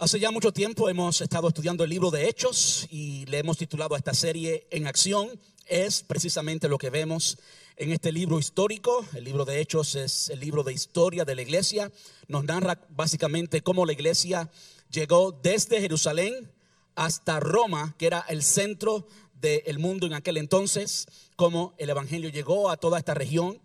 [0.00, 3.94] Hace ya mucho tiempo hemos estado estudiando el libro de Hechos y le hemos titulado
[3.94, 5.28] a esta serie En acción.
[5.66, 7.36] Es precisamente lo que vemos
[7.76, 9.04] en este libro histórico.
[9.14, 11.92] El libro de Hechos es el libro de historia de la iglesia.
[12.28, 14.50] Nos narra básicamente cómo la iglesia
[14.90, 16.50] llegó desde Jerusalén
[16.94, 22.70] hasta Roma, que era el centro del mundo en aquel entonces, cómo el Evangelio llegó
[22.70, 23.60] a toda esta región.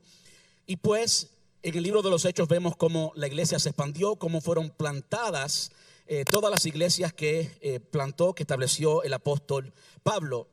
[0.67, 1.29] Y pues
[1.63, 5.71] en el libro de los Hechos vemos cómo la iglesia se expandió, cómo fueron plantadas
[6.07, 10.47] eh, todas las iglesias que eh, plantó, que estableció el apóstol Pablo.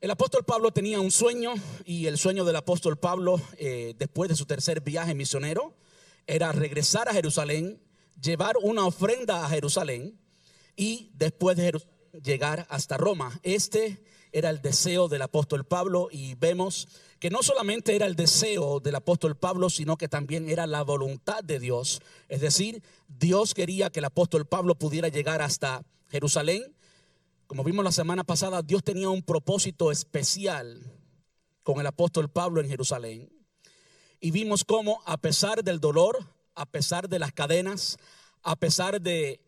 [0.00, 1.54] El apóstol Pablo tenía un sueño
[1.84, 5.74] y el sueño del apóstol Pablo eh, después de su tercer viaje misionero
[6.26, 7.80] era regresar a Jerusalén,
[8.20, 10.18] llevar una ofrenda a Jerusalén
[10.76, 13.38] y después de Jerusalén llegar hasta Roma.
[13.42, 14.02] Este
[14.32, 16.88] era el deseo del apóstol Pablo y vemos
[17.18, 21.42] que no solamente era el deseo del apóstol Pablo, sino que también era la voluntad
[21.42, 22.02] de Dios.
[22.28, 26.76] Es decir, Dios quería que el apóstol Pablo pudiera llegar hasta Jerusalén.
[27.46, 30.92] Como vimos la semana pasada, Dios tenía un propósito especial
[31.62, 33.32] con el apóstol Pablo en Jerusalén.
[34.20, 36.18] Y vimos cómo a pesar del dolor,
[36.54, 37.96] a pesar de las cadenas,
[38.42, 39.40] a pesar de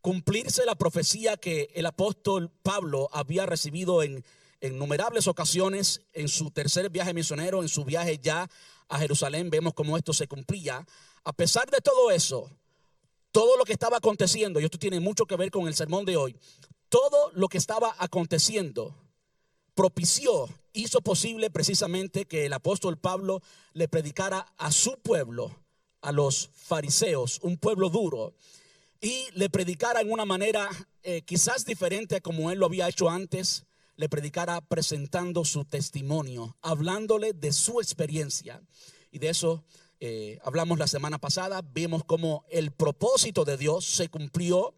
[0.00, 4.24] cumplirse la profecía que el apóstol Pablo había recibido en,
[4.66, 8.48] innumerables ocasiones en su tercer viaje misionero, en su viaje ya
[8.88, 10.86] a Jerusalén, vemos cómo esto se cumplía.
[11.24, 12.50] A pesar de todo eso,
[13.32, 16.16] todo lo que estaba aconteciendo, y esto tiene mucho que ver con el sermón de
[16.16, 16.36] hoy,
[16.88, 18.94] todo lo que estaba aconteciendo
[19.74, 25.54] propició, hizo posible precisamente que el apóstol Pablo le predicara a su pueblo,
[26.00, 28.34] a los fariseos, un pueblo duro,
[29.00, 30.68] y le predicara en una manera
[31.02, 36.56] eh, quizás diferente a como él lo había hecho antes, le predicara presentando su testimonio,
[36.60, 38.62] hablándole de su experiencia.
[39.10, 39.64] Y de eso
[40.00, 44.74] eh, hablamos la semana pasada, vimos cómo el propósito de Dios se cumplió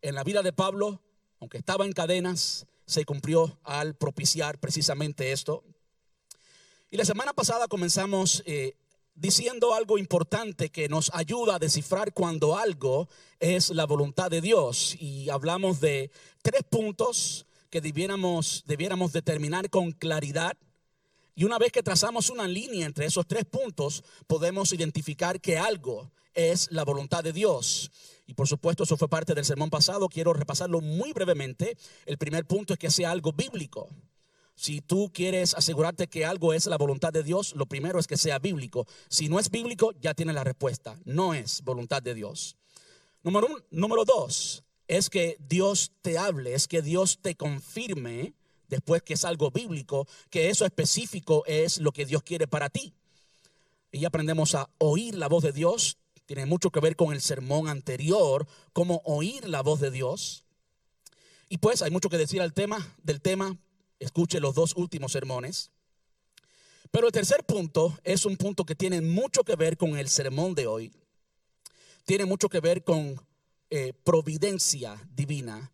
[0.00, 1.00] en la vida de Pablo,
[1.40, 5.64] aunque estaba en cadenas, se cumplió al propiciar precisamente esto.
[6.90, 8.76] Y la semana pasada comenzamos eh,
[9.14, 13.08] diciendo algo importante que nos ayuda a descifrar cuando algo
[13.40, 14.96] es la voluntad de Dios.
[15.00, 16.10] Y hablamos de
[16.42, 20.58] tres puntos que debiéramos, debiéramos determinar con claridad.
[21.34, 26.12] Y una vez que trazamos una línea entre esos tres puntos, podemos identificar que algo
[26.34, 27.90] es la voluntad de Dios.
[28.26, 30.10] Y por supuesto, eso fue parte del sermón pasado.
[30.10, 31.78] Quiero repasarlo muy brevemente.
[32.04, 33.88] El primer punto es que sea algo bíblico.
[34.54, 38.18] Si tú quieres asegurarte que algo es la voluntad de Dios, lo primero es que
[38.18, 38.86] sea bíblico.
[39.08, 41.00] Si no es bíblico, ya tienes la respuesta.
[41.06, 42.58] No es voluntad de Dios.
[43.22, 48.34] Número, número dos, es que Dios te hable, es que Dios te confirme,
[48.68, 52.92] después que es algo bíblico, que eso específico es lo que Dios quiere para ti.
[53.90, 55.96] Y aprendemos a oír la voz de Dios.
[56.26, 60.44] Tiene mucho que ver con el sermón anterior, cómo oír la voz de Dios.
[61.48, 63.58] Y pues hay mucho que decir al tema, del tema,
[63.98, 65.70] Escuche los dos últimos sermones.
[66.90, 70.54] Pero el tercer punto es un punto que tiene mucho que ver con el sermón
[70.54, 70.92] de hoy.
[72.04, 73.24] Tiene mucho que ver con
[73.74, 75.72] eh, providencia divina.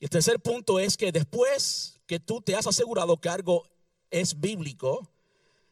[0.00, 3.62] Y el tercer punto es que después que tú te has asegurado que algo
[4.10, 5.08] es bíblico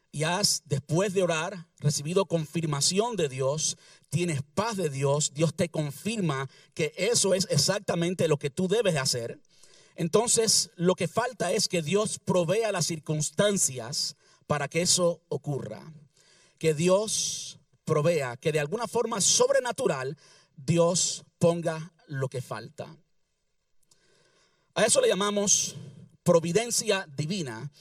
[0.09, 3.77] y has, después de orar, recibido confirmación de Dios,
[4.07, 8.95] tienes paz de Dios, Dios te confirma que eso es exactamente lo que tú debes
[8.95, 9.41] hacer.
[9.97, 14.15] Entonces, lo que falta es que Dios provea las circunstancias
[14.47, 15.93] para que eso ocurra.
[16.57, 20.17] Que Dios provea, que de alguna forma sobrenatural
[20.55, 22.95] Dios ponga lo que falta.
[24.73, 25.75] A eso le llamamos
[26.23, 27.71] providencia divina.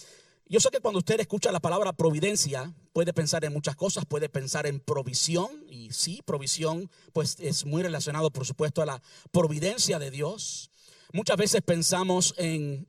[0.46, 4.28] Yo sé que cuando usted escucha la palabra providencia, puede pensar en muchas cosas, puede
[4.28, 9.98] pensar en provisión, y sí, provisión, pues es muy relacionado, por supuesto, a la providencia
[9.98, 10.70] de Dios.
[11.12, 12.86] Muchas veces pensamos en,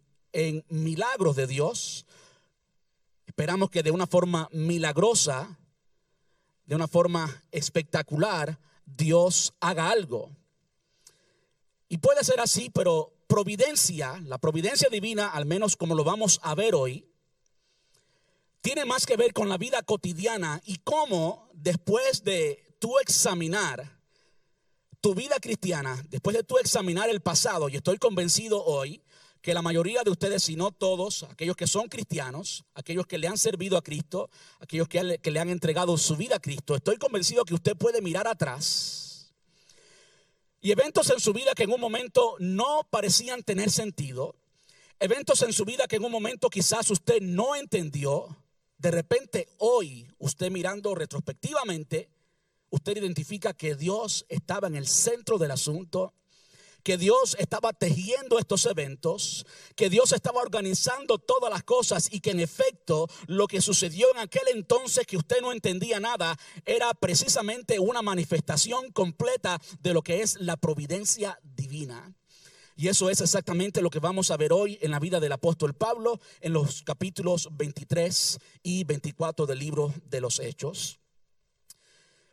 [0.68, 2.06] milagros de Dios.
[3.26, 5.58] Esperamos que de una forma milagrosa,
[6.66, 10.30] de una forma espectacular, Dios haga algo.
[11.96, 16.54] Y puede ser así, pero providencia, la providencia divina, al menos como lo vamos a
[16.54, 17.08] ver hoy,
[18.60, 23.98] tiene más que ver con la vida cotidiana y cómo después de tú examinar
[25.00, 29.02] tu vida cristiana, después de tú examinar el pasado, y estoy convencido hoy
[29.42, 33.30] que la mayoría de ustedes, si no todos, aquellos que son cristianos, aquellos que le
[33.30, 37.46] han servido a Cristo, aquellos que, le han entregado su vida a Cristo, estoy convencido
[37.46, 39.05] que usted puede mirar atrás
[40.66, 44.34] y eventos en su vida que en un momento no parecían tener sentido,
[45.00, 48.36] eventos en su vida que en un momento quizás usted no entendió,
[48.80, 52.10] de repente hoy usted mirando retrospectivamente,
[52.72, 56.16] usted identifica que Dios estaba en el centro del asunto,
[56.86, 62.30] que Dios estaba tejiendo estos eventos, que Dios estaba organizando todas las cosas y que
[62.30, 67.80] en efecto lo que sucedió en aquel entonces que usted no entendía nada era precisamente
[67.80, 72.14] una manifestación completa de lo que es la providencia divina.
[72.76, 75.74] Y eso es exactamente lo que vamos a ver hoy en la vida del apóstol
[75.74, 81.00] Pablo en los capítulos 23 y 24 del libro de los Hechos.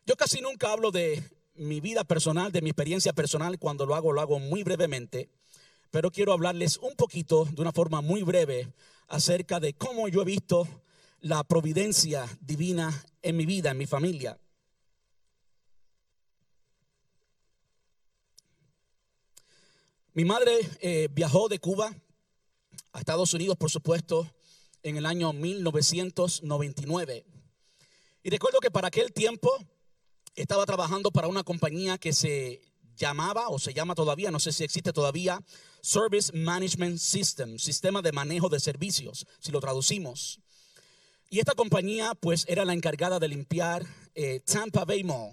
[0.04, 1.22] Yo casi nunca hablo de
[1.54, 3.58] mi vida personal, de mi experiencia personal.
[3.58, 5.28] Cuando lo hago, lo hago muy brevemente.
[5.90, 8.72] Pero quiero hablarles un poquito, de una forma muy breve,
[9.08, 10.66] acerca de cómo yo he visto
[11.20, 14.38] la providencia divina en mi vida, en mi familia.
[20.14, 21.94] Mi madre eh, viajó de Cuba
[22.92, 24.30] a Estados Unidos, por supuesto,
[24.82, 27.24] en el año 1999.
[28.22, 29.50] Y recuerdo que para aquel tiempo
[30.34, 32.60] estaba trabajando para una compañía que se
[32.96, 35.40] llamaba o se llama todavía, no sé si existe todavía,
[35.80, 40.40] Service Management System, sistema de manejo de servicios, si lo traducimos.
[41.30, 45.32] Y esta compañía pues era la encargada de limpiar eh, Tampa Bay Mall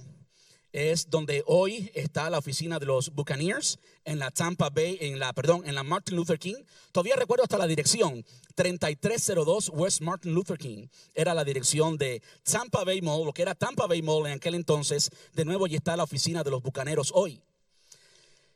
[0.72, 5.34] es donde hoy está la oficina de los Buccaneers en la Tampa Bay, en la,
[5.34, 6.56] perdón, en la Martin Luther King.
[6.92, 8.24] Todavía recuerdo hasta la dirección,
[8.56, 10.88] 3302 West Martin Luther King.
[11.14, 14.56] Era la dirección de Tampa Bay Mall, lo que era Tampa Bay Mall en aquel
[14.56, 15.10] entonces.
[15.34, 17.42] De nuevo, allí está la oficina de los Bucaneros hoy.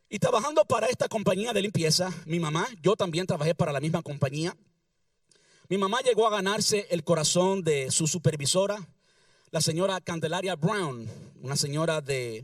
[0.10, 4.04] Y trabajando para esta compañía de limpieza, mi mamá, yo también trabajé para la misma
[4.04, 4.56] compañía.
[5.70, 8.88] Mi mamá llegó a ganarse el corazón de su supervisora,
[9.54, 11.08] la señora Candelaria Brown,
[11.44, 12.44] una señora de,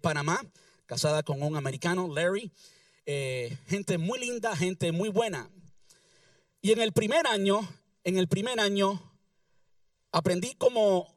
[0.00, 0.40] Panamá,
[0.86, 2.50] casada con un americano, Larry.
[3.04, 5.50] Eh, gente muy linda, gente muy buena.
[6.62, 7.60] Y en el primer año,
[8.02, 8.98] en el primer año,
[10.10, 11.14] aprendí como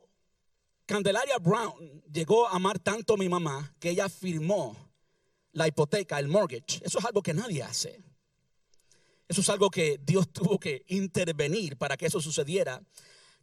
[0.85, 4.75] Candelaria Brown llegó a amar tanto a mi mamá que ella firmó
[5.53, 6.81] la hipoteca, el mortgage.
[6.83, 8.03] Eso es algo que nadie hace.
[9.29, 12.83] Eso es algo que Dios tuvo que intervenir para que eso sucediera.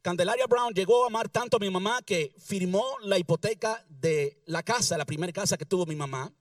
[0.02, 4.62] Candelaria Brown llegó a amar tanto a mi mamá que firmó la hipoteca de la
[4.62, 6.32] casa, la primera casa que tuvo mi mamá.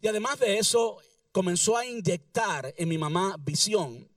[0.00, 0.98] Y además de eso,
[1.32, 4.08] comenzó a inyectar en mi mamá visión.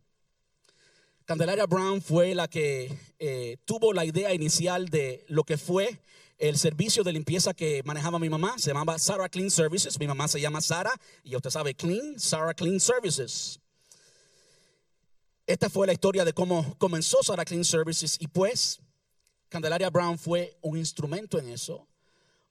[1.25, 6.01] Candelaria Brown fue la que eh, tuvo la idea inicial de lo que fue
[6.37, 8.55] el servicio de limpieza que manejaba mi mamá.
[8.57, 9.99] Se llamaba Sarah Clean Services.
[9.99, 10.91] Mi mamá se llama Sara
[11.23, 13.59] y usted sabe Clean, Sarah Clean Services.
[15.47, 18.79] Esta fue la historia de cómo comenzó Sarah Clean Services y pues
[19.49, 21.87] Candelaria Brown fue un instrumento en eso.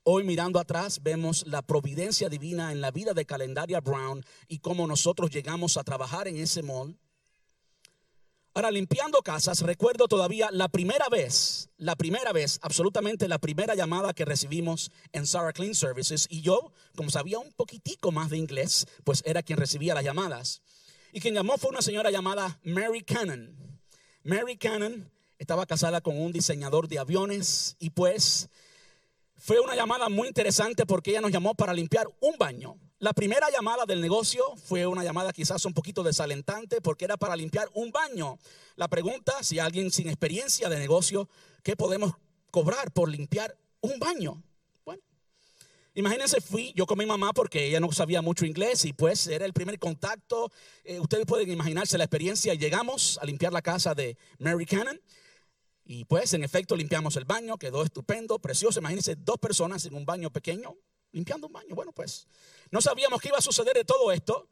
[0.02, 4.86] Hoy mirando atrás vemos la providencia divina en la vida de Candelaria Brown y cómo
[4.86, 6.98] nosotros llegamos a trabajar en ese mall.
[8.52, 14.12] Ahora, limpiando casas, recuerdo todavía la primera vez, la primera vez, absolutamente la primera llamada
[14.12, 16.26] que recibimos en Sarah Clean Services.
[16.28, 20.62] Y yo, como sabía un poquitico más de inglés, pues era quien recibía las llamadas.
[21.12, 23.56] Y quien llamó fue una señora llamada Mary Cannon.
[24.22, 28.48] Mary Cannon estaba casada con un diseñador de aviones y pues
[29.36, 32.76] fue una llamada muy interesante porque ella nos llamó para limpiar un baño.
[32.98, 37.34] La primera llamada del negocio fue una llamada quizás un poquito desalentante porque era para
[37.34, 38.38] limpiar un baño.
[38.76, 41.28] La pregunta, si alguien sin experiencia de negocio,
[41.62, 42.12] ¿qué podemos
[42.50, 44.42] cobrar por limpiar un baño?
[45.94, 49.44] Imagínense, fui yo con mi mamá porque ella no sabía mucho inglés y pues era
[49.44, 50.52] el primer contacto.
[50.84, 52.54] Eh, ustedes pueden imaginarse la experiencia.
[52.54, 55.00] Llegamos a limpiar la casa de Mary Cannon
[55.84, 58.78] y pues en efecto limpiamos el baño, quedó estupendo, precioso.
[58.78, 60.76] Imagínense dos personas en un baño pequeño
[61.10, 61.74] limpiando un baño.
[61.74, 62.28] Bueno, pues
[62.70, 64.46] no sabíamos qué iba a suceder de todo esto.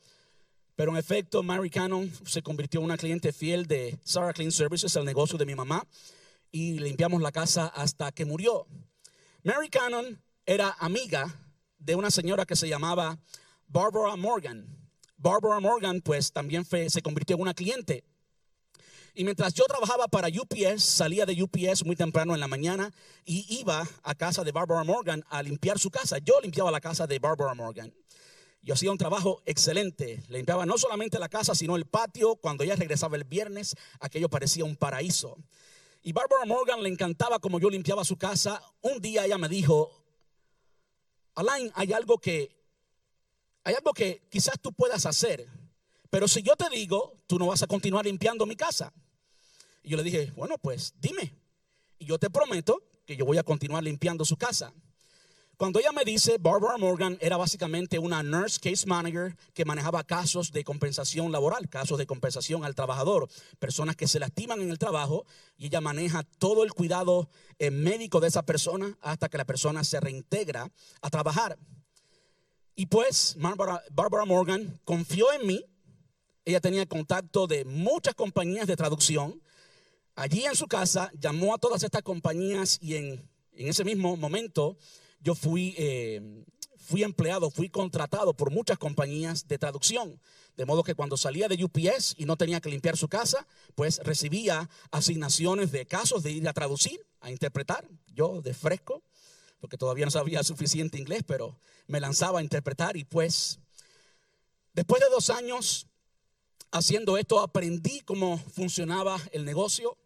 [0.75, 4.95] Pero en efecto, Mary Cannon se convirtió en una cliente fiel de Sarah Clean Services,
[4.95, 5.85] el negocio de mi mamá,
[6.53, 8.65] y limpiamos la casa hasta que murió.
[9.43, 11.39] Mary Cannon era amiga
[11.79, 13.19] de una señora que se llamaba
[13.67, 14.67] Barbara Morgan.
[15.19, 18.03] Barbara Morgan pues también se convirtió en una cliente.
[19.13, 22.91] Y mientras yo trabajaba para UPS, salía de UPS muy temprano en la mañana
[23.27, 26.17] y iba a casa de Barbara Morgan a limpiar su casa.
[26.17, 27.93] Yo limpiaba la casa de Barbara Morgan.
[28.63, 30.23] Yo hacía un trabajo excelente.
[30.29, 32.37] Limpiaba no solamente la casa, sino el patio.
[32.37, 35.37] Cuando ella regresaba el viernes, aquello parecía un paraíso.
[36.03, 38.63] Y Barbara Morgan le encantaba como yo limpiaba su casa.
[38.81, 40.08] Un día ella me dijo,
[41.39, 42.51] Alain, hay algo que
[43.63, 45.47] hay algo que quizás tú puedas hacer,
[46.11, 48.93] pero si yo te digo, tú no vas a continuar limpiando mi casa.
[49.85, 51.35] Y yo le dije, bueno, pues dime.
[51.99, 54.73] Y yo te prometo que yo voy a continuar limpiando su casa.
[55.59, 60.53] Cuando ella me dice, Barbara Morgan era básicamente una nurse case manager que manejaba casos
[60.53, 65.27] de compensación laboral, casos de compensación al trabajador, personas que se lastiman en el trabajo
[65.57, 69.83] y ella maneja todo el cuidado eh, médico de esa persona hasta que la persona
[69.83, 70.71] se reintegra
[71.03, 71.59] a trabajar.
[72.77, 75.65] Y pues Barbara, Morgan confió en mí,
[76.45, 79.43] ella tenía contacto de muchas compañías de traducción.
[80.15, 84.77] Allí en su casa llamó a todas estas compañías y en, en ese mismo momento
[85.21, 86.45] yo fui, eh,
[86.77, 90.21] fui empleado, fui contratado por muchas compañías de traducción.
[90.57, 94.01] De modo que cuando salía de UPS y no tenía que limpiar su casa, pues
[94.03, 99.03] recibía asignaciones de casos de ir a traducir, a interpretar, yo de fresco,
[99.61, 103.61] porque todavía no sabía suficiente inglés, pero me lanzaba a interpretar y pues
[104.75, 105.87] después de dos años
[106.71, 109.97] haciendo esto aprendí cómo funcionaba el negocio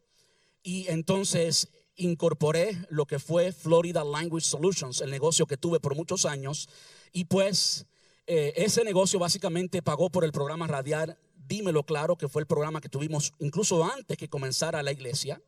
[0.63, 6.25] y entonces incorporé lo que fue Florida Language Solutions, el negocio que tuve por muchos
[6.25, 6.69] años.
[7.13, 7.87] Y pues
[8.27, 12.81] eh, ese negocio básicamente pagó por el programa radial Dímelo Claro, que fue el programa
[12.81, 15.43] que tuvimos incluso antes que comenzara la iglesia.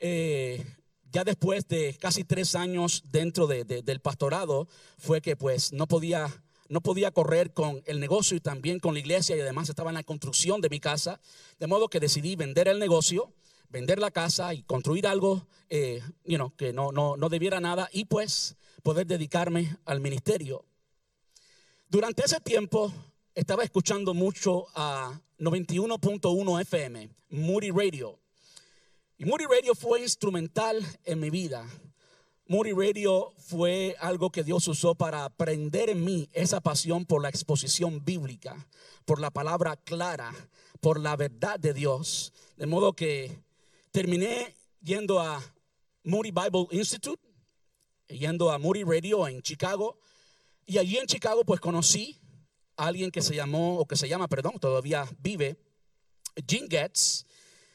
[0.00, 0.64] Eh,
[1.10, 6.28] ya después de casi tres años dentro del pastorado, fue que pues no podía,
[6.68, 9.94] no podía correr con el negocio y también con la iglesia y además estaba en
[9.94, 11.20] la construcción de mi casa,
[11.58, 13.32] de modo que decidí vender el negocio
[13.68, 16.02] vender la casa y construir algo eh,
[16.56, 20.64] que no, no, no debiera nada y pues poder dedicarme al ministerio.
[21.88, 22.92] Durante ese tiempo
[23.34, 28.18] estaba escuchando mucho a 91.1 FM, Moody Radio.
[29.16, 31.66] Y Moody Radio fue instrumental en mi vida.
[32.46, 37.28] Moody Radio fue algo que Dios usó para aprender en mí esa pasión por la
[37.28, 38.68] exposición bíblica,
[39.04, 40.32] por la palabra clara,
[40.80, 42.32] por la verdad de Dios.
[42.56, 43.38] De modo que
[43.98, 45.42] terminé yendo a
[46.04, 47.20] Moody Bible Institute,
[48.06, 49.98] yendo a Moody Radio en Chicago.
[50.66, 52.16] Y allí en Chicago pues conocí
[52.76, 55.56] a alguien que se llamó, o que se llama, perdón, todavía vive,
[56.46, 57.26] Jim Getz.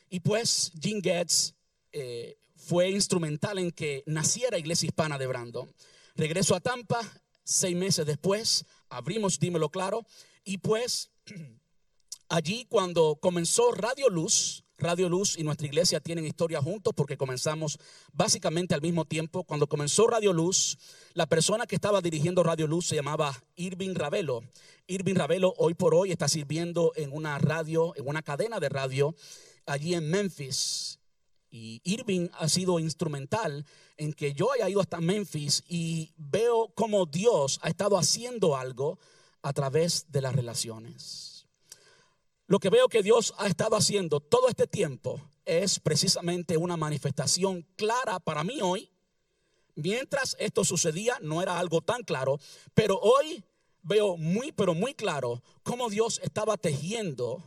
[0.10, 1.56] Y pues Jim Getz
[1.92, 5.70] eh, fue instrumental en que naciera Iglesia Hispana de Brandon.
[6.16, 7.02] Regreso a Tampa,
[7.44, 10.06] seis meses después, abrimos Dímelo Claro.
[10.46, 11.12] Y pues
[12.30, 17.80] allí cuando comenzó Radio Luz, Radio Luz y nuestra iglesia tienen historia juntos porque comenzamos
[18.12, 19.44] básicamente al mismo tiempo.
[19.44, 20.78] Cuando comenzó Radio Luz,
[21.14, 24.42] la persona que estaba dirigiendo Radio Luz se llamaba Irving Ravelo.
[24.88, 29.16] Irving Ravelo hoy por hoy está sirviendo en una radio, en una cadena de radio
[29.66, 31.00] allí en Memphis.
[31.52, 33.66] Y Irving ha sido instrumental
[33.98, 38.98] en que yo haya ido hasta Memphis y veo cómo Dios ha estado haciendo algo
[39.44, 41.33] a través de las relaciones.
[42.54, 47.66] Lo que veo que Dios ha estado haciendo todo este tiempo es precisamente una manifestación
[47.76, 48.92] clara para mí hoy.
[49.74, 52.40] Mientras esto sucedía no era algo tan claro,
[52.76, 53.44] pero hoy
[53.82, 57.44] veo muy, pero muy claro cómo Dios estaba tejiendo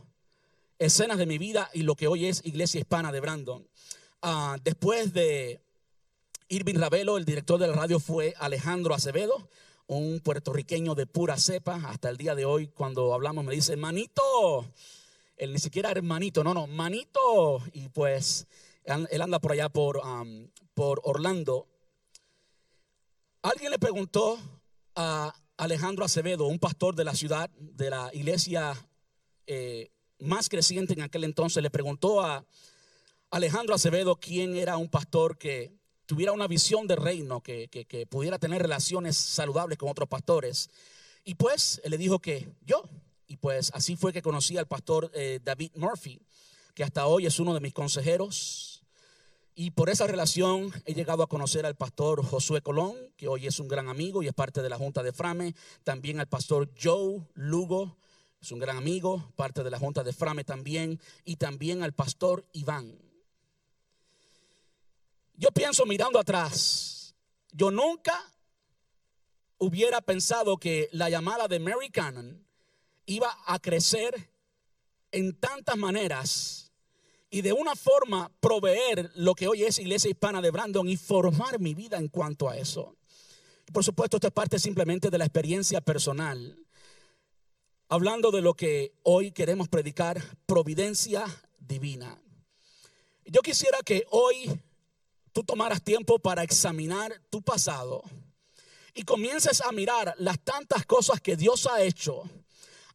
[0.77, 3.65] escenas de mi vida y lo que hoy es Iglesia Hispana de Brandon.
[4.21, 5.61] Ah, después de
[6.49, 9.47] Irving Ravelo, el director de la radio fue Alejandro Acevedo,
[9.87, 11.75] un puertorriqueño de pura cepa.
[11.85, 14.65] Hasta el día de hoy, cuando hablamos, me dice, manito.
[15.37, 17.61] Él ni siquiera hermanito, no, no, manito.
[17.71, 18.47] Y pues
[18.83, 20.01] él anda por allá por,
[20.73, 21.67] por Orlando.
[23.41, 24.37] Alguien le preguntó
[24.95, 28.73] a Alejandro Acevedo, un pastor de la ciudad, de la iglesia
[29.45, 32.45] eh, más creciente en aquel entonces, le preguntó a
[33.29, 35.71] Alejandro Acevedo quién era un pastor que
[36.05, 40.69] tuviera una visión de reino, que, pudiera tener relaciones saludables con otros pastores.
[41.23, 42.83] Y pues él le dijo que yo,
[43.27, 46.19] y pues así fue que conocí al pastor eh, David Murphy,
[46.73, 48.83] que hasta hoy es uno de mis consejeros.
[49.53, 53.59] Y por esa relación he llegado a conocer al pastor Josué Colón, que hoy es
[53.59, 55.55] un gran amigo y es parte de la Junta de Frame.
[55.83, 57.97] También al pastor Joe Lugo,
[58.39, 60.99] es un gran amigo, parte de la Junta de Frame también.
[61.25, 62.97] Y también al pastor Iván.
[65.33, 67.15] Yo pienso mirando atrás,
[67.51, 68.31] yo nunca
[69.57, 72.46] hubiera pensado que la llamada de Mary Cannon
[73.07, 74.31] iba a crecer
[75.11, 76.71] en tantas maneras
[77.29, 81.59] y de una forma proveer lo que hoy es Iglesia Hispana de Brandon y formar
[81.59, 82.95] mi vida en cuanto a eso.
[83.73, 86.57] Por supuesto, esto es parte simplemente de la experiencia personal.
[87.89, 91.25] Hablando de lo que hoy queremos predicar, providencia
[91.59, 92.21] divina.
[93.25, 94.61] Yo quisiera que hoy
[95.33, 98.03] tú tomaras tiempo para examinar tu pasado
[98.93, 102.23] y comiences a mirar las tantas cosas que Dios ha hecho,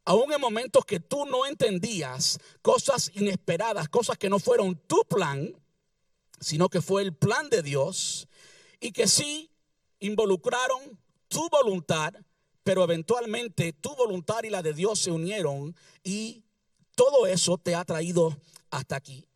[0.04, 5.54] aún en momentos que tú no entendías, cosas inesperadas, cosas que no fueron tu plan,
[6.40, 8.28] sino que fue el plan de Dios
[8.80, 9.50] y que sí
[10.00, 12.14] involucraron tu voluntad,
[12.64, 16.44] pero eventualmente tu voluntad y la de Dios se unieron y
[16.94, 18.36] todo eso te ha traído
[18.70, 19.26] hasta aquí.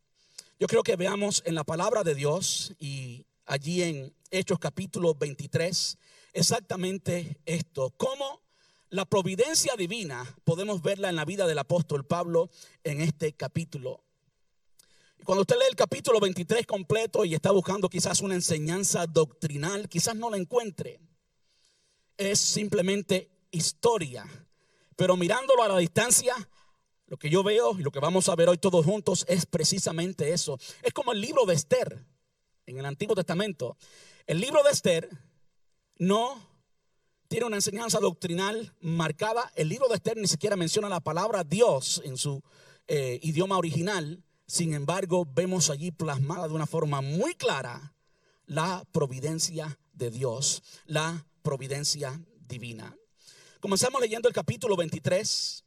[0.58, 5.98] Yo creo que veamos en la palabra de Dios y allí en Hechos capítulo 23
[6.32, 8.45] exactamente esto, cómo
[8.90, 12.50] la providencia divina podemos verla en la vida del apóstol Pablo
[12.84, 14.04] en este capítulo.
[15.24, 20.14] Cuando usted lee el capítulo 23 completo y está buscando quizás una enseñanza doctrinal, quizás
[20.14, 21.00] no la encuentre.
[22.16, 24.24] Es simplemente historia.
[24.94, 26.34] Pero mirándolo a la distancia,
[27.06, 30.32] lo que yo veo y lo que vamos a ver hoy todos juntos es precisamente
[30.32, 30.58] eso.
[30.82, 32.04] Es como el libro de Esther
[32.66, 33.76] en el Antiguo Testamento.
[34.26, 35.08] El libro de Esther
[35.98, 36.55] no
[37.28, 39.50] tiene una enseñanza doctrinal marcada.
[39.54, 42.42] El libro de Esther ni siquiera menciona la palabra Dios en su
[42.86, 44.22] eh, idioma original.
[44.46, 47.94] Sin embargo, vemos allí plasmada de una forma muy clara
[48.46, 52.96] la providencia de Dios, la providencia divina.
[53.60, 55.64] Comenzamos leyendo el capítulo 23.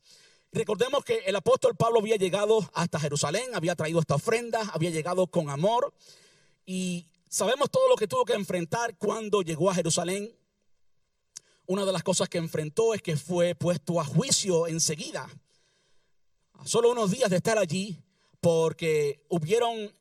[0.51, 5.27] Recordemos que el apóstol Pablo había llegado hasta Jerusalén, había traído esta ofrenda, había llegado
[5.27, 5.93] con amor
[6.65, 10.38] y sabemos todo lo que tuvo que enfrentar cuando llegó a Jerusalén.
[11.69, 15.29] Una de las cosas que enfrentó es que fue puesto a juicio enseguida.
[16.65, 18.01] Solo unos días de estar allí,
[18.41, 19.93] porque hubieron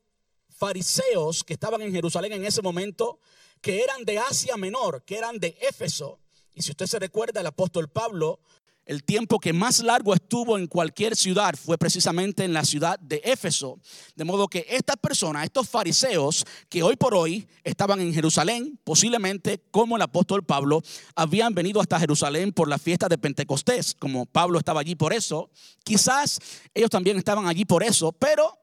[0.47, 3.19] fariseos que estaban en Jerusalén en ese momento,
[3.61, 6.17] que eran de Asia Menor, que eran de Éfeso.
[6.55, 8.39] Y si usted se recuerda, el apóstol Pablo,
[8.89, 13.21] el tiempo que más largo estuvo en cualquier ciudad fue precisamente en la ciudad de
[13.23, 13.79] Éfeso.
[14.15, 19.61] De modo que estas personas, estos fariseos que hoy por hoy estaban en Jerusalén, posiblemente
[19.69, 20.81] como el apóstol Pablo,
[21.15, 25.51] habían venido hasta Jerusalén por la fiesta de Pentecostés, como Pablo estaba allí por eso.
[25.83, 26.39] Quizás
[26.73, 28.57] ellos también estaban allí por eso, pero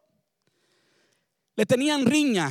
[1.54, 2.50] le tenían riña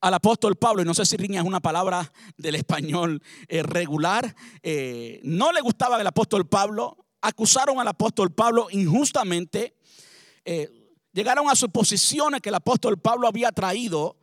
[0.00, 4.34] al apóstol Pablo, y no sé si riña es una palabra del español eh, regular,
[4.62, 9.76] eh, no le gustaba el apóstol Pablo, acusaron al apóstol Pablo injustamente,
[10.44, 10.70] eh,
[11.12, 14.16] llegaron a suposiciones que el apóstol Pablo había traído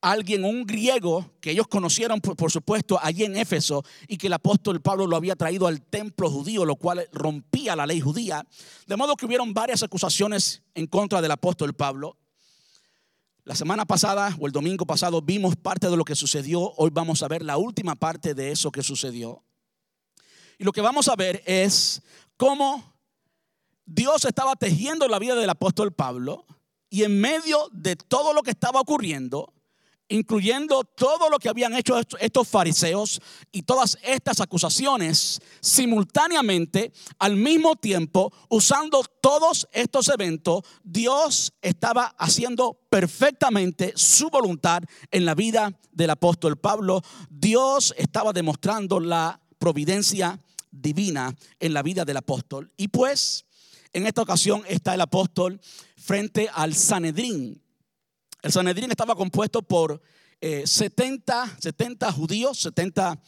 [0.00, 4.28] a alguien, un griego que ellos conocieron, por, por, supuesto, allí en Éfeso, y que
[4.28, 8.46] el apóstol Pablo lo había traído al templo judío, lo cual rompía la ley judía.
[8.86, 12.16] De modo que hubieron varias acusaciones en contra del apóstol Pablo.
[13.48, 16.70] La semana pasada o el domingo pasado vimos parte de lo que sucedió.
[16.76, 19.42] Hoy vamos a ver la última parte de eso que sucedió.
[20.58, 22.02] Y lo que vamos a ver es
[22.36, 22.84] cómo
[23.86, 26.44] Dios estaba tejiendo la vida del apóstol Pablo
[26.90, 29.54] y en medio de todo lo que estaba ocurriendo,
[30.08, 33.20] incluyendo todo lo que habían hecho estos fariseos
[33.52, 42.80] y todas estas acusaciones, simultáneamente, al mismo tiempo, usando todos estos eventos, Dios estaba haciendo
[42.90, 47.02] perfectamente su voluntad en la vida del apóstol Pablo.
[47.28, 50.40] Dios estaba demostrando la providencia
[50.70, 52.72] divina en la vida del apóstol.
[52.76, 53.44] Y pues,
[53.92, 55.60] en esta ocasión está el apóstol
[55.96, 57.62] frente al Sanedrín
[58.42, 60.00] el Sanedrín estaba compuesto por
[60.40, 63.20] 70, eh, 70 judíos, 70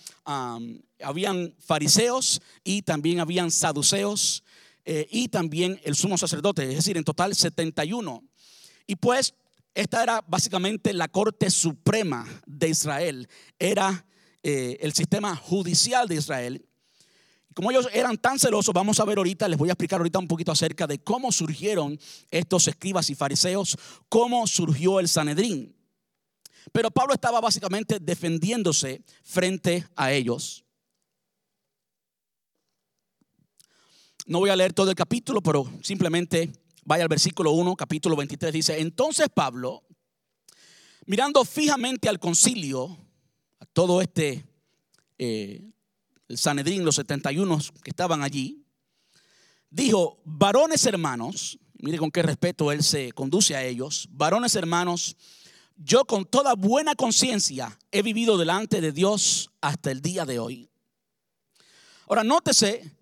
[1.03, 4.45] habían fariseos y también habían saduceos
[4.85, 8.25] eh, y también el sumo sacerdote, es decir, en total 71.
[8.87, 9.35] Y pues
[9.75, 14.07] esta era básicamente la corte suprema de Israel, era
[14.43, 16.67] eh, el sistema judicial de Israel
[17.55, 20.29] como ellos eran tan celosos, vamos a ver ahorita, les voy a explicar ahorita un
[20.29, 21.99] poquito acerca de cómo surgieron
[22.31, 23.77] estos escribas y fariseos,
[24.09, 25.75] cómo surgió el Sanedrín.
[26.73, 30.65] Pero Pablo estaba básicamente defendiéndose frente a ellos.
[34.27, 36.53] No voy a leer todo el capítulo, pero simplemente
[36.85, 39.83] vaya al versículo 1, capítulo 23, dice, entonces Pablo,
[41.07, 42.97] mirando fijamente al concilio,
[43.59, 44.45] a todo este
[45.19, 45.71] eh,
[46.31, 48.65] el Sanedrín, los 71 que estaban allí,
[49.69, 55.17] dijo, varones hermanos, mire con qué respeto él se conduce a ellos, varones hermanos,
[55.77, 60.71] yo con toda buena conciencia he vivido delante de Dios hasta el día de hoy.
[62.07, 62.97] Ahora, nótese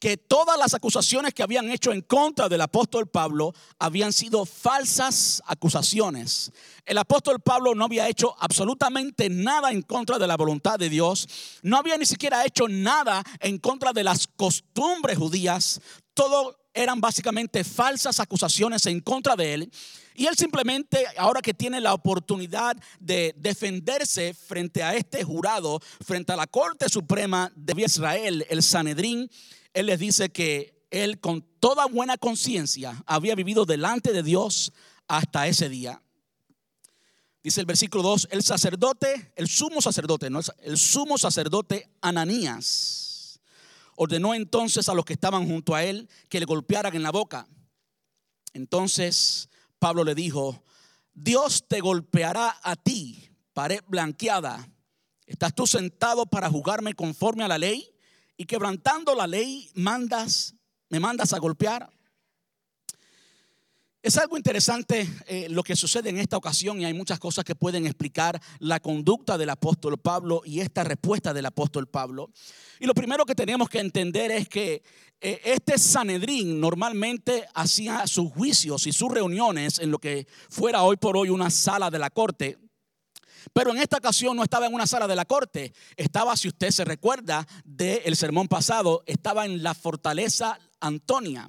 [0.00, 5.42] que todas las acusaciones que habían hecho en contra del apóstol Pablo habían sido falsas
[5.46, 6.50] acusaciones.
[6.86, 11.28] El apóstol Pablo no había hecho absolutamente nada en contra de la voluntad de Dios,
[11.62, 15.80] no había ni siquiera hecho nada en contra de las costumbres judías,
[16.14, 19.72] todo eran básicamente falsas acusaciones en contra de él.
[20.14, 26.32] Y él simplemente, ahora que tiene la oportunidad de defenderse frente a este jurado, frente
[26.32, 29.30] a la Corte Suprema de Israel, el Sanedrín,
[29.74, 34.72] él les dice que él con toda buena conciencia había vivido delante de Dios
[35.08, 36.02] hasta ese día.
[37.42, 43.10] Dice el versículo 2, el sacerdote, el sumo sacerdote, no el sumo sacerdote Ananías
[44.02, 47.46] ordenó entonces a los que estaban junto a él que le golpearan en la boca.
[48.54, 50.64] Entonces Pablo le dijo,
[51.12, 54.66] Dios te golpeará a ti, pared blanqueada.
[55.26, 57.94] ¿Estás tú sentado para juzgarme conforme a la ley?
[58.40, 60.54] Y quebrantando la ley, mandas,
[60.88, 61.90] me mandas a golpear.
[64.02, 67.54] Es algo interesante eh, lo que sucede en esta ocasión y hay muchas cosas que
[67.54, 72.30] pueden explicar la conducta del apóstol Pablo y esta respuesta del apóstol Pablo.
[72.78, 74.82] Y lo primero que tenemos que entender es que
[75.20, 80.96] eh, este Sanedrín normalmente hacía sus juicios y sus reuniones en lo que fuera hoy
[80.96, 82.56] por hoy una sala de la corte.
[83.52, 86.70] Pero en esta ocasión no estaba en una sala de la corte, estaba, si usted
[86.70, 91.48] se recuerda del sermón pasado, estaba en la fortaleza Antonia.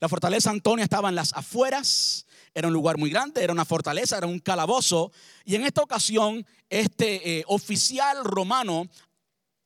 [0.00, 4.16] La fortaleza Antonia estaba en las afueras, era un lugar muy grande, era una fortaleza,
[4.16, 5.12] era un calabozo.
[5.44, 8.88] Y en esta ocasión, este eh, oficial romano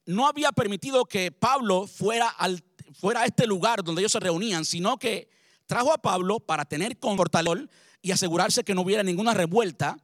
[0.06, 4.64] no había permitido que Pablo fuera, al, fuera a este lugar donde ellos se reunían,
[4.64, 5.28] sino que
[5.66, 7.68] trajo a Pablo para tener confortalor
[8.00, 9.98] y asegurarse que no hubiera ninguna revuelta.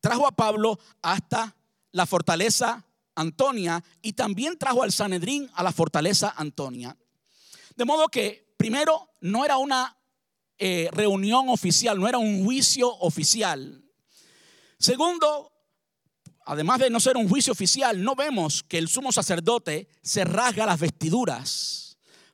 [0.00, 1.54] Trajo a Pablo hasta
[1.92, 2.84] la fortaleza
[3.14, 6.96] Antonia y también trajo al Sanedrín a la fortaleza Antonia.
[7.76, 9.96] De modo que primero, no era una
[10.58, 13.82] eh, reunión oficial, no era un juicio oficial.
[14.78, 15.50] Segundo,
[16.44, 20.66] además de no ser un juicio oficial, no vemos que el sumo sacerdote se rasga
[20.66, 21.89] las vestiduras,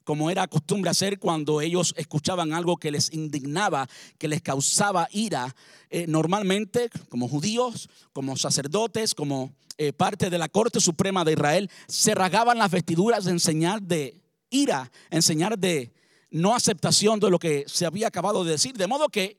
[0.06, 3.88] como era costumbre hacer cuando ellos escuchaban algo que les indignaba,
[4.18, 5.56] que les causaba ira.
[5.90, 11.70] Eh, normalmente, como judíos, como sacerdotes, como eh, parte de la Corte Suprema de Israel,
[11.88, 15.92] se rasgaban las vestiduras en señal de ira, en señal de
[16.30, 18.76] no aceptación de lo que se había acabado de decir.
[18.76, 19.36] De modo que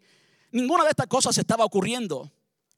[0.51, 2.29] ninguna de estas cosas estaba ocurriendo,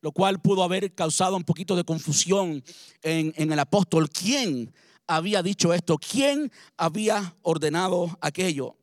[0.01, 2.63] lo cual pudo haber causado un poquito de confusión
[3.01, 4.11] en, en el apóstol.
[4.11, 4.71] ¿Quién
[5.09, 5.97] había dicho esto?
[5.97, 8.77] ¿Quién había ordenado aquello?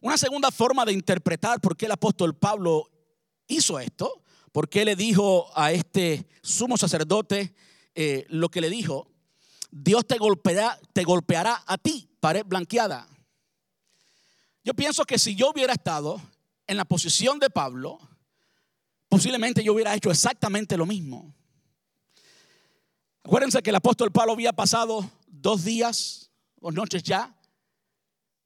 [0.00, 2.90] Una segunda forma de interpretar por qué el apóstol Pablo
[3.48, 7.54] hizo esto, por qué le dijo a este sumo sacerdote
[7.94, 9.10] eh, lo que le dijo,
[9.70, 13.08] Dios te golpeará, te golpeará a ti, pared blanqueada.
[14.62, 16.20] Yo pienso que si yo hubiera estado
[16.66, 17.98] en la posición de Pablo,
[19.08, 21.35] posiblemente yo hubiera hecho exactamente lo mismo.
[23.26, 27.36] Acuérdense que el apóstol Pablo había pasado dos días o noches ya,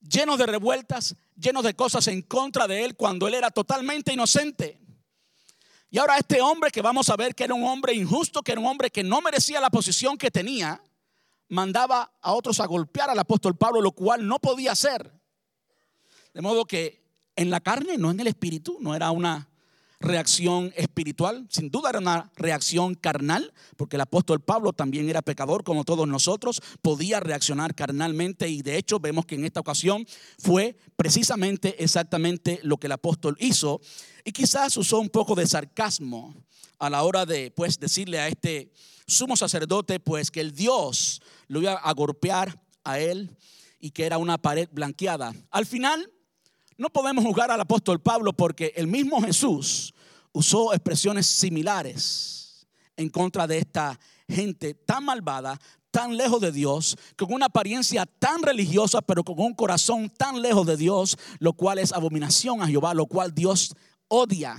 [0.01, 4.81] llenos de revueltas, llenos de cosas en contra de él cuando él era totalmente inocente.
[5.91, 8.61] Y ahora este hombre que vamos a ver que era un hombre injusto, que era
[8.63, 10.83] un hombre que no merecía la posición que tenía,
[11.51, 15.13] mandaba a otros a golpear al apóstol Pablo, lo cual no podía hacer.
[16.33, 17.05] De modo que
[17.37, 19.50] en la carne, no en el espíritu, no era una
[20.01, 25.63] reacción espiritual, sin duda era una reacción carnal, porque el apóstol Pablo también era pecador
[25.63, 30.07] como todos nosotros, podía reaccionar carnalmente y de hecho vemos que en esta ocasión
[30.39, 33.81] fue precisamente exactamente lo que el apóstol hizo
[34.25, 36.35] y quizás usó un poco de sarcasmo
[36.79, 38.73] a la hora de pues decirle a este
[39.07, 43.37] sumo sacerdote pues que el Dios lo iba a golpear a él
[43.79, 45.35] y que era una pared blanqueada.
[45.51, 46.11] Al final
[46.81, 49.93] no podemos juzgar al apóstol Pablo porque el mismo Jesús
[50.33, 52.67] usó expresiones similares
[52.97, 58.43] en contra de esta gente tan malvada, tan lejos de Dios, con una apariencia tan
[58.43, 62.95] religiosa, pero con un corazón tan lejos de Dios, lo cual es abominación a Jehová,
[62.95, 63.77] lo cual Dios
[64.09, 64.57] odia.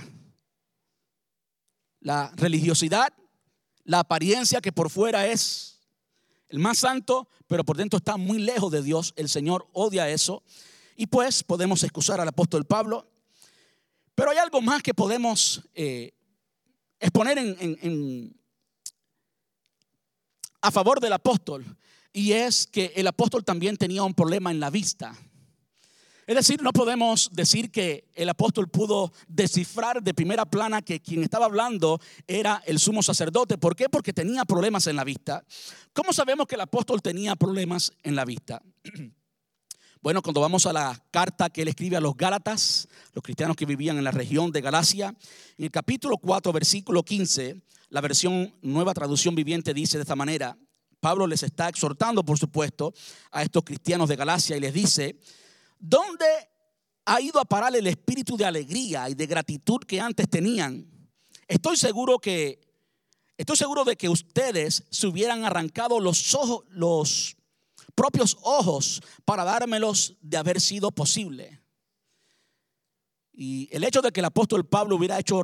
[1.98, 3.12] La religiosidad,
[3.82, 5.80] la apariencia que por fuera es
[6.48, 10.44] el más santo, pero por dentro está muy lejos de Dios, el Señor odia eso.
[10.96, 13.08] Y pues podemos excusar al apóstol Pablo,
[14.14, 16.12] pero hay algo más que podemos eh,
[17.00, 18.36] exponer en,
[20.60, 21.64] a favor del apóstol,
[22.12, 25.16] y es que el apóstol también tenía un problema en la vista.
[26.26, 31.24] Es decir, no podemos decir que el apóstol pudo descifrar de primera plana que quien
[31.24, 33.58] estaba hablando era el sumo sacerdote.
[33.58, 33.88] ¿Por qué?
[33.88, 35.44] Porque tenía problemas en la vista.
[35.92, 38.62] ¿Cómo sabemos que el apóstol tenía problemas en la vista?
[40.02, 43.64] Bueno, cuando vamos a la carta que él escribe a los Gálatas, los cristianos que
[43.64, 45.14] vivían en la región de Galacia,
[45.56, 50.58] en el capítulo 4, versículo 15, la versión nueva traducción viviente dice de esta manera,
[50.98, 52.92] Pablo les está exhortando, por supuesto,
[53.30, 55.20] a estos cristianos de Galacia y les dice,
[55.78, 56.26] ¿dónde
[57.04, 60.84] ha ido a parar el espíritu de alegría y de gratitud que antes tenían?
[61.46, 62.58] Estoy seguro que,
[63.36, 67.36] estoy seguro de que ustedes se hubieran arrancado los ojos, los
[67.94, 71.60] propios ojos para dármelos de haber sido posible.
[73.32, 75.42] Y el hecho de que el apóstol Pablo hubiera hecho,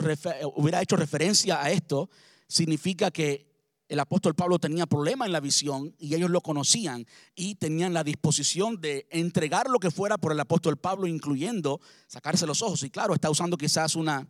[0.56, 2.10] hubiera hecho referencia a esto
[2.46, 3.48] significa que
[3.88, 8.04] el apóstol Pablo tenía problema en la visión y ellos lo conocían y tenían la
[8.04, 12.82] disposición de entregar lo que fuera por el apóstol Pablo, incluyendo sacarse los ojos.
[12.82, 14.28] Y claro, está usando quizás una,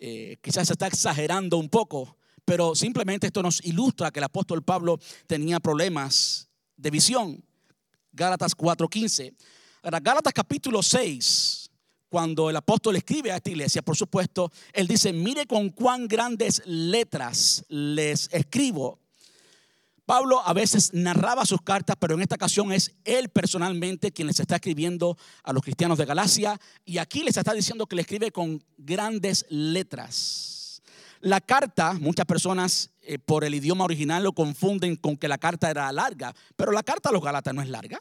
[0.00, 4.98] eh, quizás está exagerando un poco, pero simplemente esto nos ilustra que el apóstol Pablo
[5.28, 7.44] tenía problemas de visión.
[8.12, 9.34] Gálatas 4:15.
[9.82, 11.70] Ahora, Gálatas capítulo 6,
[12.08, 16.62] cuando el apóstol escribe a esta iglesia, por supuesto, él dice, mire con cuán grandes
[16.66, 19.00] letras les escribo.
[20.04, 24.40] Pablo a veces narraba sus cartas, pero en esta ocasión es él personalmente quien les
[24.40, 28.30] está escribiendo a los cristianos de Galacia y aquí les está diciendo que le escribe
[28.30, 30.51] con grandes letras.
[31.22, 35.70] La carta, muchas personas eh, por el idioma original lo confunden con que la carta
[35.70, 38.00] era larga, pero la carta a los Galatas no es larga.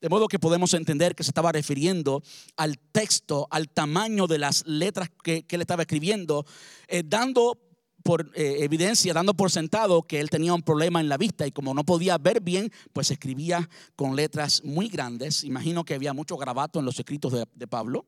[0.00, 2.22] De modo que podemos entender que se estaba refiriendo
[2.56, 6.46] al texto, al tamaño de las letras que, él estaba escribiendo,
[6.88, 7.60] eh, dando
[8.02, 11.52] por eh, evidencia, dando por sentado que él tenía un problema en la vista y
[11.52, 15.44] como no podía ver bien, pues escribía con letras muy grandes.
[15.44, 18.06] Imagino que había mucho grabato en los escritos de, Pablo.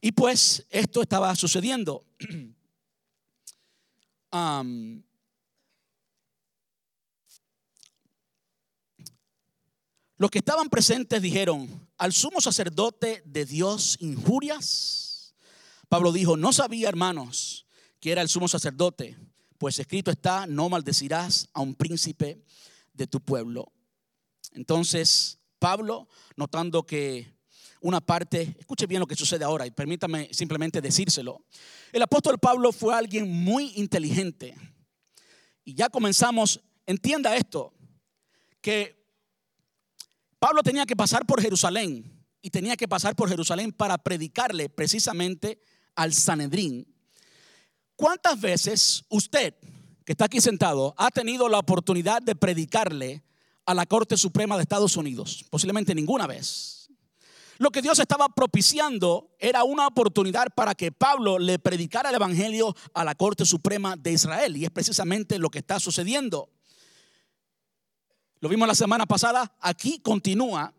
[0.00, 2.04] Y pues esto estaba sucediendo.
[10.16, 15.34] Los que estaban presentes dijeron, al sumo sacerdote de Dios injurias.
[15.88, 17.66] Pablo dijo, no sabía, hermanos,
[18.00, 19.18] que era el sumo sacerdote,
[19.58, 22.42] pues escrito está, no maldecirás a un príncipe
[22.92, 23.72] de tu pueblo.
[24.52, 27.32] Entonces, Pablo, notando que
[27.82, 31.44] una parte, escuche bien lo que sucede ahora y permítame simplemente decírselo.
[31.92, 34.56] El apóstol Pablo fue alguien muy inteligente.
[35.64, 37.72] Y ya comenzamos, entienda esto,
[38.60, 39.04] que
[40.38, 45.60] Pablo tenía que pasar por Jerusalén y tenía que pasar por Jerusalén para predicarle precisamente
[45.94, 46.86] al Sanedrín.
[47.96, 49.54] ¿Cuántas veces usted,
[50.04, 53.22] que está aquí sentado, ha tenido la oportunidad de predicarle
[53.66, 55.44] a la Corte Suprema de Estados Unidos?
[55.50, 56.81] Posiblemente ninguna vez.
[57.62, 62.74] Lo que Dios estaba propiciando era una oportunidad para que Pablo le predicara el Evangelio
[62.92, 64.56] a la Corte Suprema de Israel.
[64.56, 66.50] Y es precisamente lo que está sucediendo.
[68.40, 70.74] Lo vimos la semana pasada, aquí continúa.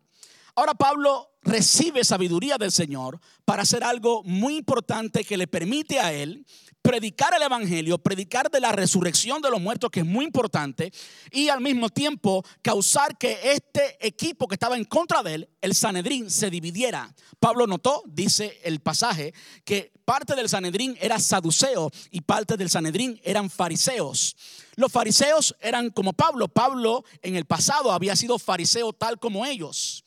[0.56, 6.14] Ahora Pablo recibe sabiduría del Señor para hacer algo muy importante que le permite a
[6.14, 6.46] él
[6.84, 10.92] predicar el Evangelio, predicar de la resurrección de los muertos, que es muy importante,
[11.32, 15.74] y al mismo tiempo causar que este equipo que estaba en contra de él, el
[15.74, 17.16] Sanedrín, se dividiera.
[17.40, 23.20] Pablo notó, dice el pasaje, que parte del Sanedrín era saduceo y parte del Sanedrín
[23.24, 24.36] eran fariseos.
[24.76, 26.50] Los fariseos eran como Pablo.
[26.50, 30.04] Pablo en el pasado había sido fariseo tal como ellos.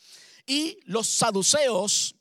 [0.47, 2.15] Y los saduceos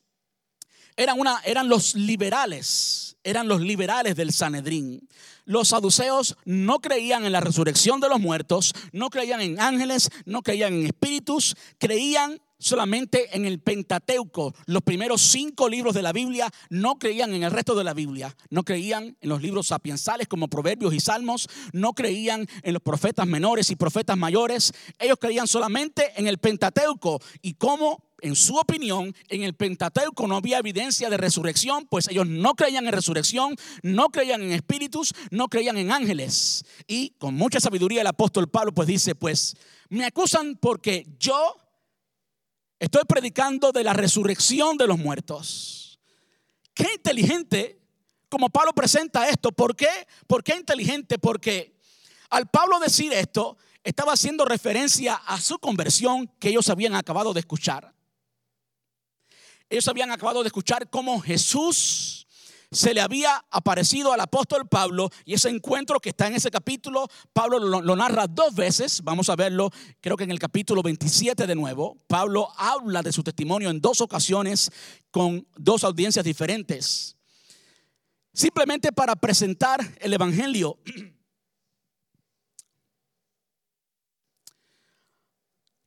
[0.97, 5.07] eran, una, eran los liberales, eran los liberales del Sanedrín.
[5.45, 10.41] Los saduceos no creían en la resurrección de los muertos, no creían en ángeles, no
[10.41, 14.55] creían en espíritus, creían solamente en el Pentateuco.
[14.65, 18.35] Los primeros cinco libros de la Biblia no creían en el resto de la Biblia.
[18.49, 21.47] No creían en los libros sapiensales como Proverbios y Salmos.
[21.73, 24.73] No creían en los profetas menores y profetas mayores.
[24.97, 27.21] Ellos creían solamente en el Pentateuco.
[27.41, 32.25] Y como en su opinión, en el Pentateuco no había evidencia de resurrección, pues ellos
[32.25, 36.65] no creían en resurrección, no creían en espíritus, no creían en ángeles.
[36.87, 39.55] Y con mucha sabiduría el apóstol Pablo pues dice, pues
[39.89, 41.55] me acusan porque yo
[42.79, 45.99] estoy predicando de la resurrección de los muertos.
[46.73, 47.79] Qué inteligente
[48.27, 49.51] como Pablo presenta esto.
[49.51, 49.87] ¿Por qué?
[50.25, 51.19] ¿Por qué inteligente?
[51.19, 51.77] Porque
[52.31, 57.41] al Pablo decir esto, estaba haciendo referencia a su conversión que ellos habían acabado de
[57.41, 57.94] escuchar.
[59.69, 62.25] Ellos habían acabado de escuchar cómo Jesús
[62.71, 67.07] se le había aparecido al apóstol Pablo y ese encuentro que está en ese capítulo,
[67.31, 71.55] Pablo lo, narra dos veces, vamos a verlo, creo que en el capítulo 27 de
[71.55, 74.71] nuevo, Pablo habla de su testimonio en dos ocasiones
[75.09, 77.15] con dos audiencias diferentes,
[78.33, 80.77] simplemente para presentar el Evangelio.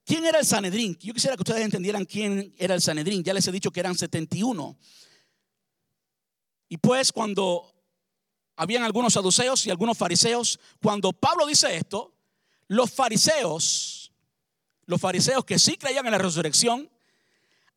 [0.09, 0.97] ¿Quién era el Sanedrín?
[1.01, 3.23] Yo quisiera que ustedes entendieran quién era el Sanedrín.
[3.23, 4.79] Ya les he dicho que eran 71.
[6.71, 7.75] Y pues cuando
[8.57, 12.14] habían algunos saduceos y algunos fariseos, cuando Pablo dice esto,
[12.68, 14.11] los fariseos,
[14.87, 16.90] los fariseos que sí creían en la resurrección,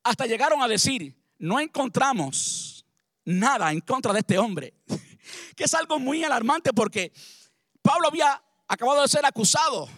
[0.01, 2.85] hasta llegaron a decir, no encontramos
[3.25, 4.73] nada en contra de este hombre.
[5.57, 7.11] que es algo muy alarmante porque
[7.81, 9.89] Pablo había acabado de ser acusado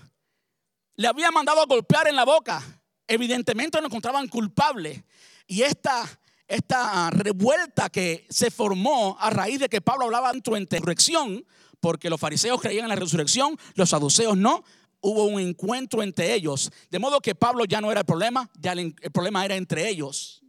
[0.96, 2.62] le había mandado a golpear en la boca.
[3.08, 5.06] Evidentemente lo encontraban culpable.
[5.48, 6.04] Y esta,
[6.48, 11.46] esta revuelta que se formó a raíz de que Pablo hablaba de resurrección,
[11.80, 14.64] porque los fariseos creían en la resurrección, los saduceos no,
[15.02, 16.72] hubo un encuentro entre ellos.
[16.90, 20.43] De modo que Pablo ya no era el problema, ya el, problema era entre ellos.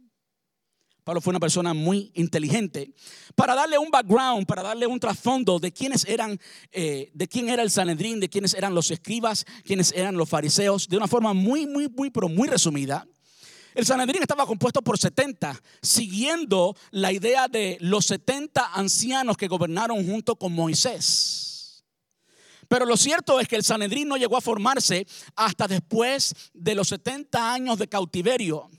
[1.05, 2.91] Pablo fue una persona muy inteligente.
[3.35, 6.39] Para darle un background, para darle un trasfondo de quiénes eran,
[6.71, 10.89] eh, de quién era el Sanedrín, de quiénes eran los escribas, quiénes eran los fariseos,
[10.89, 13.07] de una forma muy, muy, muy, pero muy resumida.
[13.75, 20.03] El Sanedrín estaba compuesto por 70, siguiendo la idea de los 70 ancianos que gobernaron
[20.07, 21.83] junto con Moisés.
[22.67, 26.87] Pero lo cierto es que el Sanedrín no llegó a formarse hasta después de los
[26.87, 28.71] 70 años de cautiverio.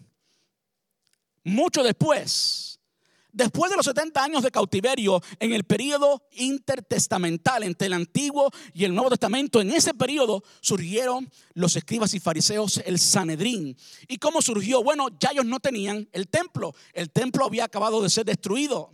[1.47, 2.81] Mucho después.
[3.31, 8.83] Después de los 70 años de cautiverio, en el periodo intertestamental entre el Antiguo y
[8.83, 13.77] el Nuevo Testamento, en ese periodo surgieron los escribas y fariseos, el Sanedrín.
[14.09, 14.83] ¿Y cómo surgió?
[14.83, 16.75] Bueno, ya ellos no tenían el templo.
[16.93, 18.91] El templo había acabado de ser destruido.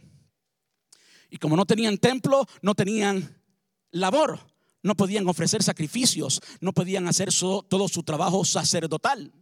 [1.30, 3.40] Y como no tenían templo, no tenían
[3.92, 4.40] labor.
[4.82, 9.32] No podían ofrecer sacrificios, no podían hacer todo su trabajo sacerdotal.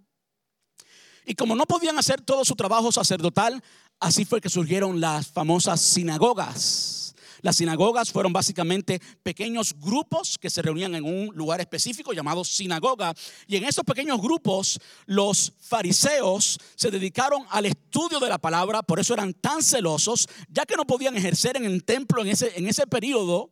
[1.27, 3.63] Y como no podían hacer todo su trabajo sacerdotal,
[4.01, 7.15] Así fue que surgieron las famosas sinagogas.
[7.43, 13.15] Las sinagogas fueron básicamente pequeños grupos que se reunían en un lugar específico llamado sinagoga.
[13.47, 19.01] Y en esos pequeños grupos los fariseos se dedicaron al estudio de la palabra, por
[19.01, 22.67] eso eran tan celosos, ya que no podían ejercer en el templo en ese, en
[22.69, 23.51] ese periodo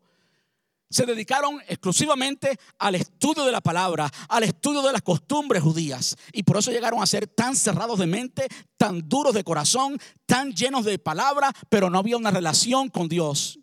[0.91, 6.17] se dedicaron exclusivamente al estudio de la palabra, al estudio de las costumbres judías.
[6.33, 10.53] Y por eso llegaron a ser tan cerrados de mente, tan duros de corazón, tan
[10.53, 13.59] llenos de palabra, pero no había una relación con Dios.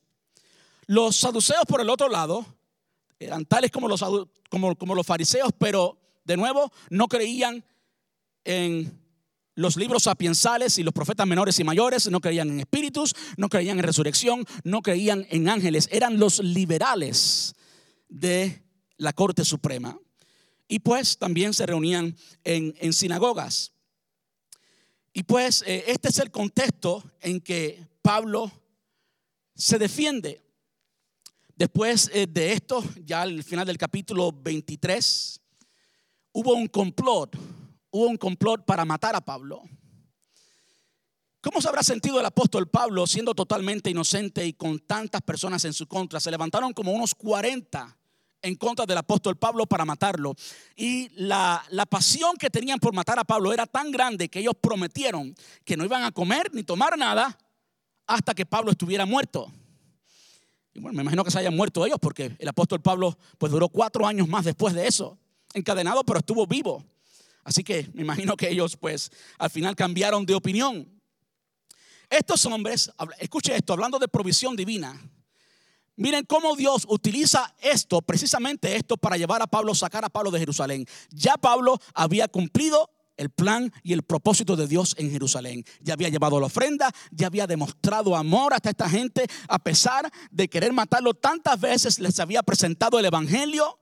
[0.88, 2.45] Los saduceos, por el otro lado,
[3.19, 4.03] eran tales como los,
[4.49, 7.63] como, como los fariseos, pero de nuevo no creían
[8.43, 9.04] en
[9.55, 13.79] los libros sapiensales y los profetas menores y mayores no creían en espíritus, no creían
[13.79, 15.87] en resurrección, no creían en ángeles.
[15.91, 17.55] Eran los liberales
[18.09, 18.63] de
[18.97, 19.97] la Corte Suprema.
[20.67, 23.71] Y pues también se reunían en, sinagogas.
[25.13, 28.51] Y pues eh, este es el contexto en que Pablo
[29.55, 30.41] se defiende.
[31.55, 35.39] Después eh, de esto, ya al final del capítulo 23,
[36.33, 37.37] hubo un complot
[37.95, 39.63] hubo un complot para matar a Pablo.
[41.39, 45.73] ¿Cómo se habrá sentido el apóstol Pablo siendo totalmente inocente y con tantas personas en
[45.73, 46.19] su contra?
[46.19, 47.97] Se levantaron como unos 40
[48.41, 50.36] en contra del apóstol Pablo para matarlo.
[50.75, 55.34] Y la, pasión que tenían por matar a Pablo era tan grande que ellos prometieron
[55.63, 57.38] que no iban a comer ni tomar nada
[58.08, 59.49] hasta que Pablo estuviera muerto.
[60.73, 63.69] Y bueno, me imagino que se hayan muerto ellos porque el apóstol Pablo pues duró
[63.69, 65.17] cuatro años más después de eso,
[65.53, 66.84] encadenado pero estuvo vivo.
[67.45, 70.91] Así que me imagino que ellos pues al final cambiaron de opinión.
[72.10, 74.99] Estos hombres, escuche esto, hablando de provisión divina,
[75.95, 80.39] miren cómo Dios utiliza esto, precisamente esto, para llevar a Pablo, sacar a Pablo de
[80.39, 80.86] Jerusalén.
[81.12, 85.63] Ya Pablo había cumplido el plan y el propósito de Dios en Jerusalén.
[85.81, 90.47] Ya había llevado la ofrenda, ya había demostrado amor hasta esta gente, a pesar de
[90.47, 93.79] querer matarlo tantas veces, les había presentado el Evangelio.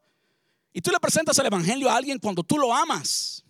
[0.73, 3.43] Y tú le presentas el Evangelio a alguien cuando tú lo amas.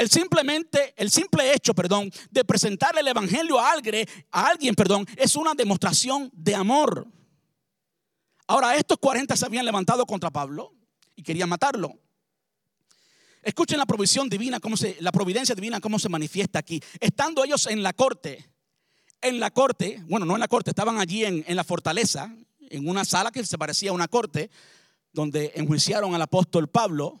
[0.00, 5.06] El simplemente, el simple hecho, perdón, de presentarle el evangelio a alguien, a alguien, perdón,
[5.14, 7.06] es una demostración de amor.
[8.46, 10.72] Ahora, estos 40 se habían levantado contra Pablo
[11.14, 11.92] y querían matarlo.
[13.42, 16.80] Escuchen la provisión divina, cómo se, la providencia divina, cómo se manifiesta aquí.
[16.98, 18.48] Estando ellos en la corte,
[19.20, 22.88] en la corte, bueno, no en la corte, estaban allí en, en la fortaleza, en
[22.88, 24.50] una sala que se parecía a una corte,
[25.12, 27.20] donde enjuiciaron al apóstol Pablo.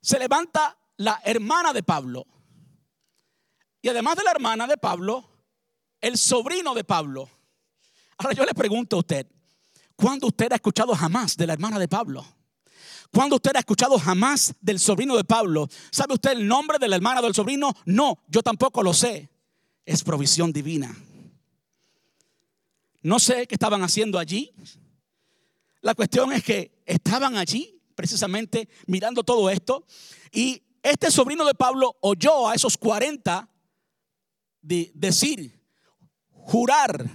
[0.00, 2.26] Se levanta la hermana de Pablo.
[3.82, 5.28] Y además de la hermana de Pablo,
[6.00, 7.28] el sobrino de Pablo.
[8.18, 9.26] Ahora yo le pregunto a usted,
[9.94, 12.24] ¿cuándo usted ha escuchado jamás de la hermana de Pablo?
[13.12, 15.68] ¿Cuándo usted ha escuchado jamás del sobrino de Pablo?
[15.90, 17.72] ¿Sabe usted el nombre de la hermana del sobrino?
[17.84, 19.30] No, yo tampoco lo sé.
[19.84, 20.94] Es provisión divina.
[23.02, 24.52] No sé qué estaban haciendo allí.
[25.80, 29.86] La cuestión es que estaban allí precisamente mirando todo esto
[30.32, 33.48] y este sobrino de Pablo oyó a esos 40
[34.62, 35.60] decir,
[36.30, 37.10] jurar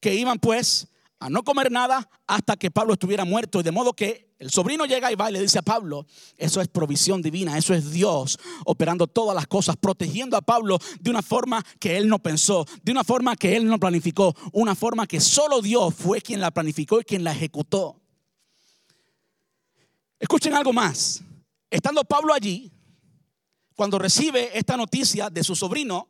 [0.00, 0.88] que iban pues
[1.18, 3.60] a no comer nada hasta que Pablo estuviera muerto.
[3.60, 6.06] Y de modo que el sobrino llega y va y le dice a Pablo,
[6.38, 11.10] eso es provisión divina, eso es Dios operando todas las cosas, protegiendo a Pablo de
[11.10, 15.06] una forma que él no pensó, de una forma que él no planificó, una forma
[15.06, 18.00] que solo Dios fue quien la planificó y quien la ejecutó.
[20.18, 21.22] Escuchen algo más.
[21.70, 22.72] Estando Pablo allí,
[23.76, 26.08] cuando recibe esta noticia de su sobrino,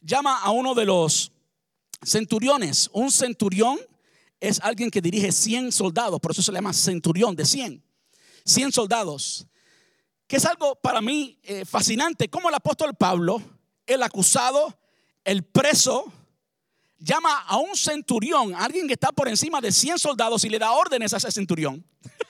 [0.00, 1.30] llama a uno de los
[2.04, 2.90] centuriones.
[2.92, 3.78] Un centurión
[4.40, 7.84] es alguien que dirige 100 soldados, por eso se le llama centurión de 100.
[8.44, 9.46] 100 soldados.
[10.26, 13.40] Que es algo para mí eh, fascinante, como el apóstol Pablo,
[13.86, 14.76] el acusado,
[15.24, 16.12] el preso,
[16.98, 20.72] llama a un centurión, alguien que está por encima de 100 soldados y le da
[20.72, 21.84] órdenes a ese centurión.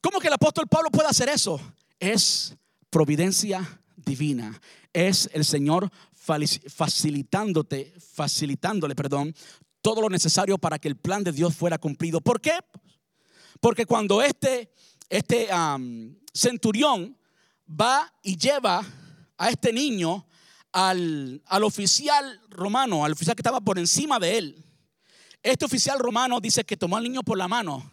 [0.00, 1.60] ¿Cómo que el apóstol Pablo puede hacer eso?
[1.98, 2.56] Es
[2.88, 4.58] providencia divina.
[4.92, 9.34] Es el Señor facilitándote, facilitándole, perdón,
[9.82, 12.20] todo lo necesario para que el plan de Dios fuera cumplido.
[12.20, 12.58] ¿Por qué?
[13.60, 14.72] Porque cuando este,
[15.08, 15.48] este
[16.32, 17.16] centurión
[17.68, 18.82] va y lleva
[19.36, 20.26] a este niño
[20.72, 24.64] al, al oficial romano, al oficial que estaba por encima de él,
[25.42, 27.90] este oficial romano dice que tomó al niño por la mano.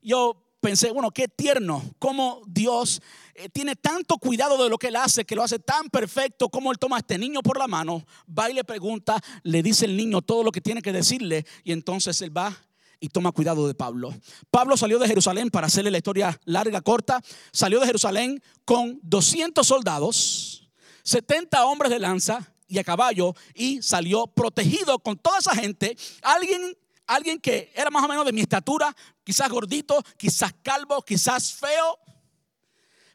[0.00, 3.00] Yo pensé, bueno, qué tierno, cómo Dios
[3.34, 6.72] eh, tiene tanto cuidado de lo que él hace, que lo hace tan perfecto, como
[6.72, 9.96] él toma a este niño por la mano, va y le pregunta, le dice el
[9.96, 12.56] niño todo lo que tiene que decirle y entonces él va
[13.00, 14.12] y toma cuidado de Pablo.
[14.50, 19.66] Pablo salió de Jerusalén, para hacerle la historia larga, corta, salió de Jerusalén con 200
[19.66, 20.68] soldados,
[21.04, 25.96] 70 hombres de lanza y a caballo y salió protegido con toda esa gente.
[26.22, 26.76] Alguien
[27.08, 28.94] alguien que era más o menos de mi estatura,
[29.24, 31.98] quizás gordito, quizás calvo, quizás feo,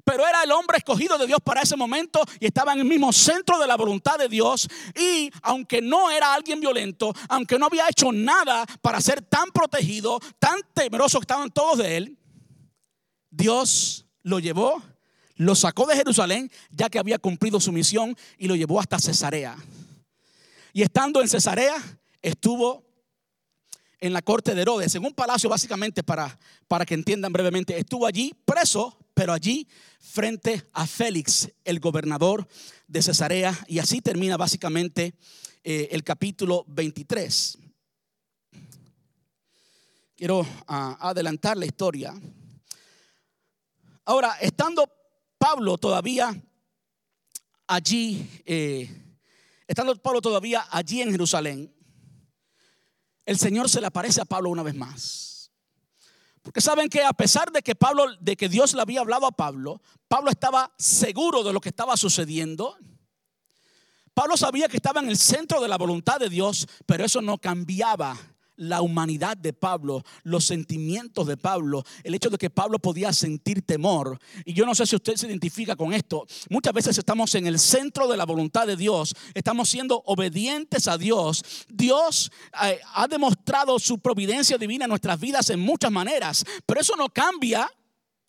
[0.04, 3.14] pero era el hombre escogido de Dios para ese momento y estaba en el mismo
[3.14, 4.68] centro de la voluntad de Dios.
[5.00, 10.20] Y aunque no era alguien violento, aunque no había hecho nada para ser tan protegido,
[10.39, 12.18] tan temeroso estaban todos de él,
[13.30, 14.82] Dios lo llevó,
[15.36, 19.56] lo sacó de Jerusalén, ya que había cumplido su misión, y lo llevó hasta Cesarea.
[20.74, 21.76] Y estando en Cesarea,
[22.22, 22.93] estuvo
[24.04, 26.38] en la corte de Herodes, en un palacio básicamente para,
[26.68, 27.80] para que entiendan brevemente.
[27.80, 29.66] Estuvo allí preso, pero allí
[30.01, 32.45] frente a Félix, el gobernador
[32.86, 33.58] de Cesarea.
[33.66, 35.16] Y así termina básicamente
[35.64, 37.58] eh, el capítulo 23.
[40.18, 42.14] Quiero ah, adelantar la historia.
[44.04, 44.86] Ahora, estando
[45.38, 46.43] Pablo todavía
[47.68, 49.16] allí, eh,
[49.66, 51.74] estando Pablo todavía allí en Jerusalén,
[53.26, 55.51] el Señor se le aparece a Pablo una vez más.
[56.41, 59.32] Porque saben que a pesar de que Pablo, de que Dios le había hablado a
[59.32, 62.78] Pablo, Pablo estaba seguro de lo que estaba sucediendo.
[64.13, 67.38] Pablo sabía que estaba en el centro de la voluntad de Dios, pero eso no
[67.38, 68.17] cambiaba
[68.56, 73.62] la humanidad de Pablo, los sentimientos de Pablo, el hecho de que Pablo podía sentir
[73.62, 74.20] temor.
[74.45, 76.26] Y yo no sé si usted se identifica con esto.
[76.49, 80.97] Muchas veces estamos en el centro de la voluntad de Dios, estamos siendo obedientes a
[80.97, 81.43] Dios.
[81.68, 82.32] Dios
[82.64, 87.10] eh, ha demostrado su providencia divina en nuestras vidas en muchas maneras, pero eso no
[87.10, 87.70] cambia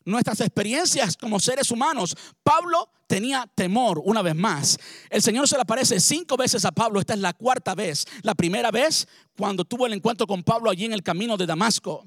[0.05, 2.17] nuestras experiencias como seres humanos.
[2.43, 4.77] Pablo tenía temor una vez más.
[5.09, 6.99] El Señor se le aparece cinco veces a Pablo.
[6.99, 8.05] Esta es la cuarta vez.
[8.23, 9.07] La primera vez
[9.37, 12.05] cuando tuvo el encuentro con Pablo allí en el camino de Damasco.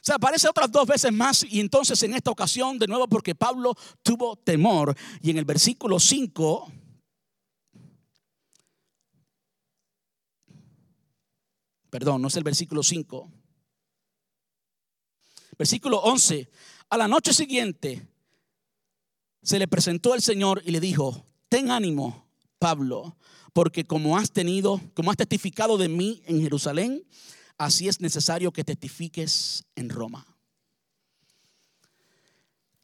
[0.00, 3.74] Se aparece otras dos veces más y entonces en esta ocasión de nuevo porque Pablo
[4.02, 4.96] tuvo temor.
[5.20, 6.72] Y en el versículo 5...
[11.90, 13.30] Perdón, no es el versículo 5.
[15.58, 16.50] Versículo 11.
[16.88, 18.13] A la noche siguiente
[19.44, 22.26] se le presentó el Señor y le dijo, ten ánimo,
[22.58, 23.16] Pablo,
[23.52, 27.04] porque como has tenido, como has testificado de mí en Jerusalén,
[27.58, 30.26] así es necesario que testifiques en Roma.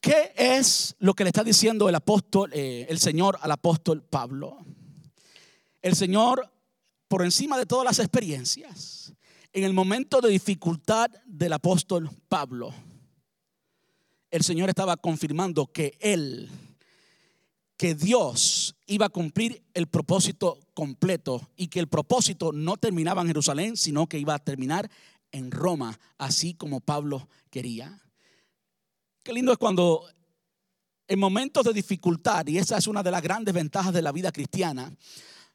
[0.02, 4.58] ¿Qué es lo que le está diciendo el apóstol, eh, el Señor al apóstol Pablo?
[5.80, 6.50] El Señor,
[7.08, 9.14] por encima de todas las experiencias,
[9.52, 12.74] en el momento de dificultad del apóstol Pablo,
[14.30, 16.48] el Señor estaba confirmando que Él,
[17.76, 23.28] que Dios iba a cumplir el propósito completo y que el propósito no terminaba en
[23.28, 24.90] Jerusalén, sino que iba a terminar
[25.32, 28.00] en Roma, así como Pablo quería.
[29.22, 30.04] Qué lindo es cuando
[31.06, 34.30] en momentos de dificultad, y esa es una de las grandes ventajas de la vida
[34.30, 34.94] cristiana,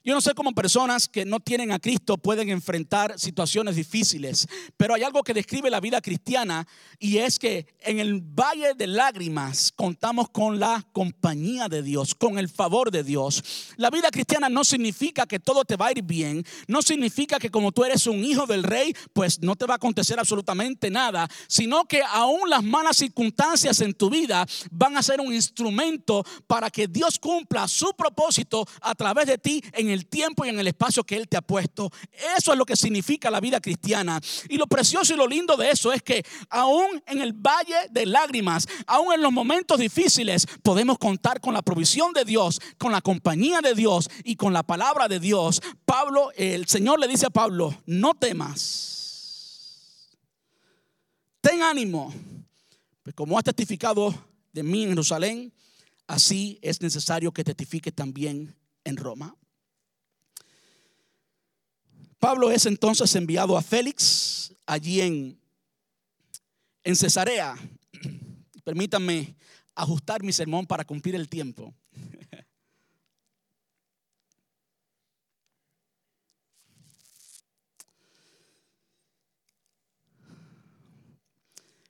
[0.06, 4.47] yo no sé cómo personas que no tienen a Cristo pueden enfrentar situaciones difíciles,
[4.78, 6.68] pero hay algo que describe la vida cristiana
[6.99, 12.38] y es que en el valle de lágrimas contamos con la compañía de Dios, con
[12.38, 13.43] el favor de Dios.
[13.78, 17.49] La vida cristiana no significa que todo te va a ir bien, no significa que
[17.49, 21.28] como tú eres un hijo del rey, pues no te va a acontecer absolutamente nada,
[21.47, 26.70] sino que aún las malas circunstancias en tu vida van a ser un instrumento para
[26.70, 30.60] que Dios cumpla su propósito a través de ti en el el tiempo y en
[30.60, 31.91] el espacio que Él te ha puesto.
[32.38, 34.22] Eso es lo que significa la vida cristiana.
[34.50, 38.06] Y lo precioso y lo lindo de eso es que aún en el valle de
[38.06, 43.02] lágrimas, aún en los momentos difíciles, podemos contar con la provisión de Dios, con la
[43.02, 45.62] compañía de Dios y con la palabra de Dios.
[45.86, 48.96] Pablo, el Señor le dice a Pablo, no temas.
[51.41, 52.14] Ten ánimo.
[53.04, 54.14] Pues como has testificado
[54.52, 55.54] de mí en Jerusalén,
[56.08, 59.36] así es necesario que testifique también en Roma.
[62.26, 65.40] Pablo es entonces enviado a Félix allí en,
[66.84, 67.56] en Cesarea.
[68.64, 69.36] Permítanme
[69.76, 71.72] ajustar mi sermón para cumplir el tiempo.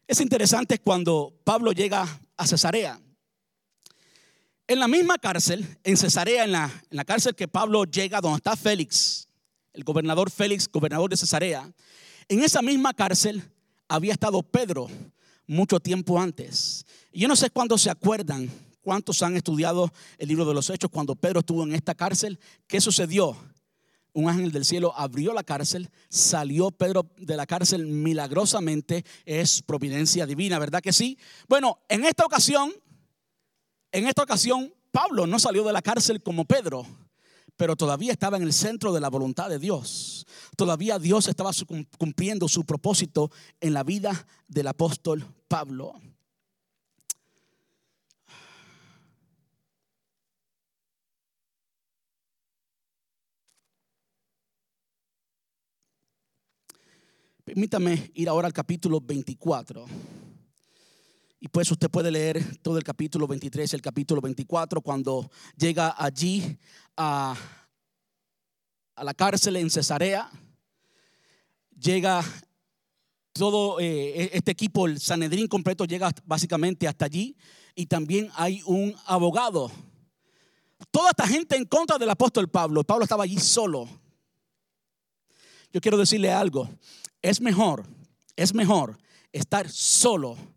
[0.06, 2.06] Es interesante cuando Pablo llega
[2.36, 3.00] a Cesarea.
[4.68, 8.36] En la misma cárcel, en Cesarea, en la, en la cárcel que Pablo llega, donde
[8.36, 9.25] está Félix,
[9.76, 11.72] el gobernador Félix, gobernador de Cesarea,
[12.28, 13.44] en esa misma cárcel
[13.88, 14.88] había estado Pedro
[15.48, 16.86] mucho tiempo antes.
[17.14, 18.50] Yo no sé cuántos se acuerdan,
[18.82, 22.40] cuántos han estudiado el libro de los Hechos cuando Pedro estuvo en esta cárcel.
[22.68, 23.36] ¿Qué sucedió?
[24.14, 30.26] Un ángel del cielo abrió la cárcel, salió Pedro de la cárcel milagrosamente, es providencia
[30.26, 31.18] divina, ¿verdad que sí?
[31.50, 32.72] Bueno, en esta ocasión,
[33.92, 36.88] en esta ocasión, Pablo no salió de la cárcel como Pedro,
[37.58, 40.26] pero todavía estaba en el centro de la voluntad de Dios.
[40.58, 41.52] Todavía Dios estaba
[41.98, 43.32] cumpliendo su propósito
[43.62, 45.94] en la vida del apóstol Pablo.
[57.46, 59.86] Permítame ir ahora al capítulo 24.
[61.46, 66.58] Y pues usted puede leer todo el capítulo 23, el capítulo 24, cuando llega allí
[66.98, 67.36] a,
[68.96, 70.28] a la cárcel en Cesarea.
[71.80, 72.26] Llega
[73.32, 77.38] todo eh, e-, este equipo, el Sanedrín completo, llega básicamente hasta allí.
[77.76, 79.72] Y también hay un abogado.
[80.90, 82.84] Toda esta gente en contra del apóstol Pablo.
[82.84, 83.88] Pablo estaba allí solo.
[85.72, 86.68] Yo quiero decirle algo.
[87.22, 87.86] Es mejor,
[88.36, 88.98] es mejor
[89.32, 90.55] estar solo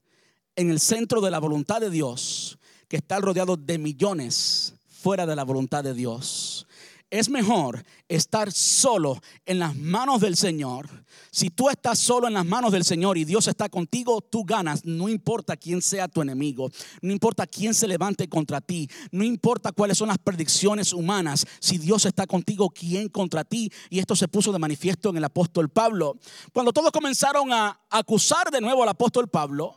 [0.58, 5.36] en el centro de la voluntad de Dios que estar rodeado de millones fuera de
[5.36, 6.66] la voluntad de Dios.
[7.10, 10.88] Es mejor estar solo en las manos del Señor.
[11.30, 14.84] Si tú estás solo en las manos del Señor y Dios está contigo, tú ganas.
[14.84, 19.70] No importa quién sea tu enemigo, no importa quién se levante contra ti, no importa
[19.70, 21.46] cuáles son las predicciones humanas.
[21.60, 23.70] Si Dios está contigo, ¿quién contra ti?
[23.90, 26.16] Y esto se puso de manifiesto en el apóstol Pablo.
[26.52, 29.76] Cuando todos comenzaron a acusar de nuevo al apóstol Pablo,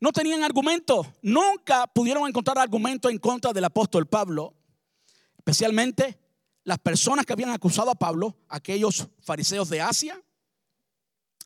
[0.00, 1.06] no tenían argumento.
[1.22, 4.54] Nunca pudieron encontrar argumento en contra del apóstol Pablo
[5.48, 6.18] especialmente
[6.64, 10.22] las personas que habían acusado a Pablo, aquellos fariseos de Asia,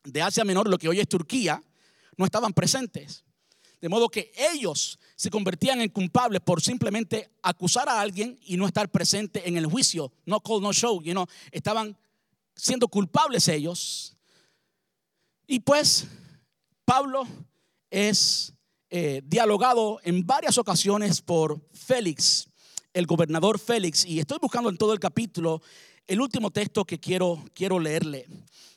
[0.03, 1.63] de Asia Menor, lo que hoy es Turquía,
[2.17, 3.23] no estaban presentes.
[3.79, 8.67] De modo que ellos se convertían en culpables por simplemente acusar a alguien y no
[8.67, 10.11] estar presente en el juicio.
[10.25, 11.97] No call, no show, you know, estaban
[12.53, 14.17] siendo culpables ellos.
[15.47, 16.07] Y pues
[16.83, 17.25] Pablo
[17.93, 18.53] es
[18.89, 22.47] eh, dialogado en varias ocasiones por Félix
[22.93, 25.61] el gobernador Félix, y estoy buscando en todo el capítulo
[26.07, 28.27] el último texto que quiero, quiero leerle,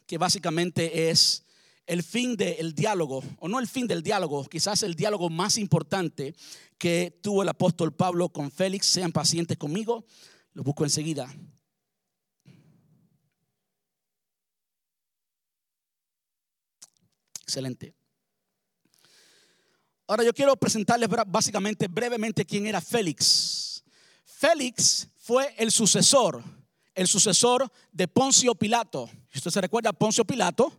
[0.06, 1.44] que básicamente es
[1.86, 6.34] el fin del diálogo, o no el fin del diálogo, quizás el diálogo más importante
[6.78, 8.86] que tuvo el apóstol Pablo con Félix.
[8.86, 10.04] Sean pacientes conmigo,
[10.52, 11.32] lo busco enseguida.
[17.42, 17.94] Excelente.
[20.08, 23.82] Ahora yo quiero presentarles básicamente brevemente quién era Félix.
[24.24, 26.44] Félix fue el sucesor,
[26.94, 29.10] el sucesor de Poncio Pilato.
[29.34, 30.72] usted se recuerda, Poncio Pilato,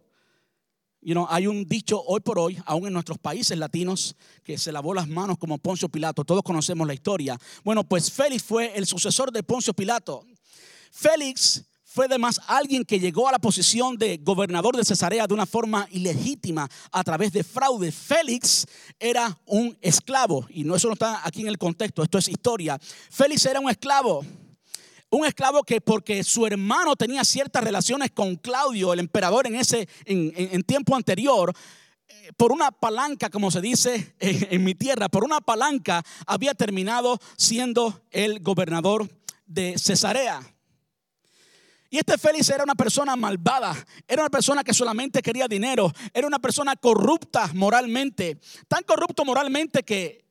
[1.02, 4.72] you know, hay un dicho hoy por hoy, aún en nuestros países latinos, que se
[4.72, 6.24] lavó las manos como Poncio Pilato.
[6.24, 7.38] Todos conocemos la historia.
[7.66, 10.26] Bueno, pues Félix fue el sucesor de Poncio Pilato.
[10.90, 11.66] Félix
[11.98, 15.88] fue además alguien que llegó a la posición de gobernador de Cesarea de una forma
[15.90, 17.92] ilegítima a través de fraude.
[17.92, 18.68] Félix
[19.00, 22.78] era un esclavo y no eso no está aquí en el contexto, esto es historia.
[23.10, 24.24] Félix era un esclavo.
[25.10, 29.90] Un esclavo que porque su hermano tenía ciertas relaciones con Claudio, el emperador en ese
[30.06, 31.52] en, tiempo anterior,
[32.08, 37.18] eh, por una palanca, como se dice en mi tierra, por una palanca había terminado
[37.38, 39.10] siendo el gobernador
[39.48, 40.57] de Cesarea.
[41.90, 43.76] Y este Félix era una persona malvada,
[44.08, 49.84] era una persona que solamente quería dinero, era una persona corrupta moralmente, tan corrupto moralmente
[49.84, 50.26] que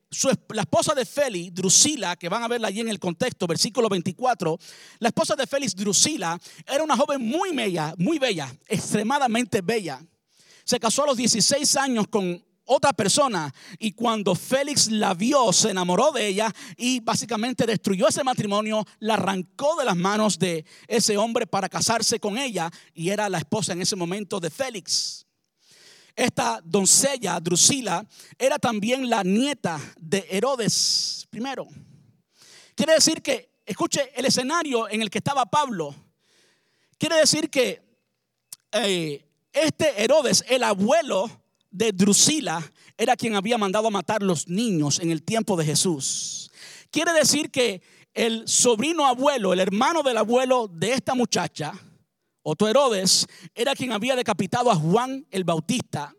[0.49, 4.57] la esposa de Félix, Drusila, que van a verla allí en el contexto, versículo 24,
[4.99, 9.99] la esposa de Félix, Drusila, era una joven muy bella, muy bella, extremadamente bella.
[10.63, 15.71] Se casó a los 16 años con otra persona y cuando Félix la vio se
[15.71, 21.17] enamoró de ella y básicamente destruyó ese matrimonio, la arrancó de las manos de ese
[21.17, 25.25] hombre para casarse con ella y era la esposa en ese momento de Félix.
[26.15, 28.05] Esta doncella, Drusila,
[28.37, 31.67] era también la nieta de Herodes primero.
[32.75, 35.95] Quiere decir que, escuche, el escenario en el que estaba Pablo,
[36.97, 37.81] quiere decir que
[38.71, 41.46] eh, este Herodes, el abuelo
[41.77, 46.51] de Drusila, era quien había mandado matar los niños en el tiempo de Jesús.
[46.89, 47.81] Quiere decir que
[48.13, 51.73] el sobrino abuelo, el hermano del abuelo de esta muchacha,
[52.41, 56.15] Otto Herodes, era quien había decapitado a Juan el Bautista.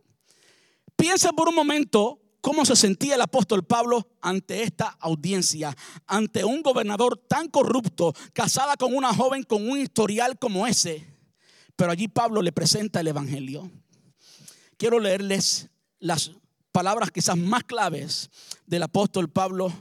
[0.94, 6.62] Piensa por un momento cómo se sentía el apóstol Pablo ante esta audiencia, ante un
[6.62, 11.04] gobernador tan corrupto, casada con una joven con un historial como ese.
[11.74, 13.70] Pero allí Pablo le presenta el Evangelio.
[14.78, 15.68] Quiero leerles
[15.98, 16.30] las
[16.72, 18.30] palabras quizás más claves
[18.64, 19.72] del apóstol Pablo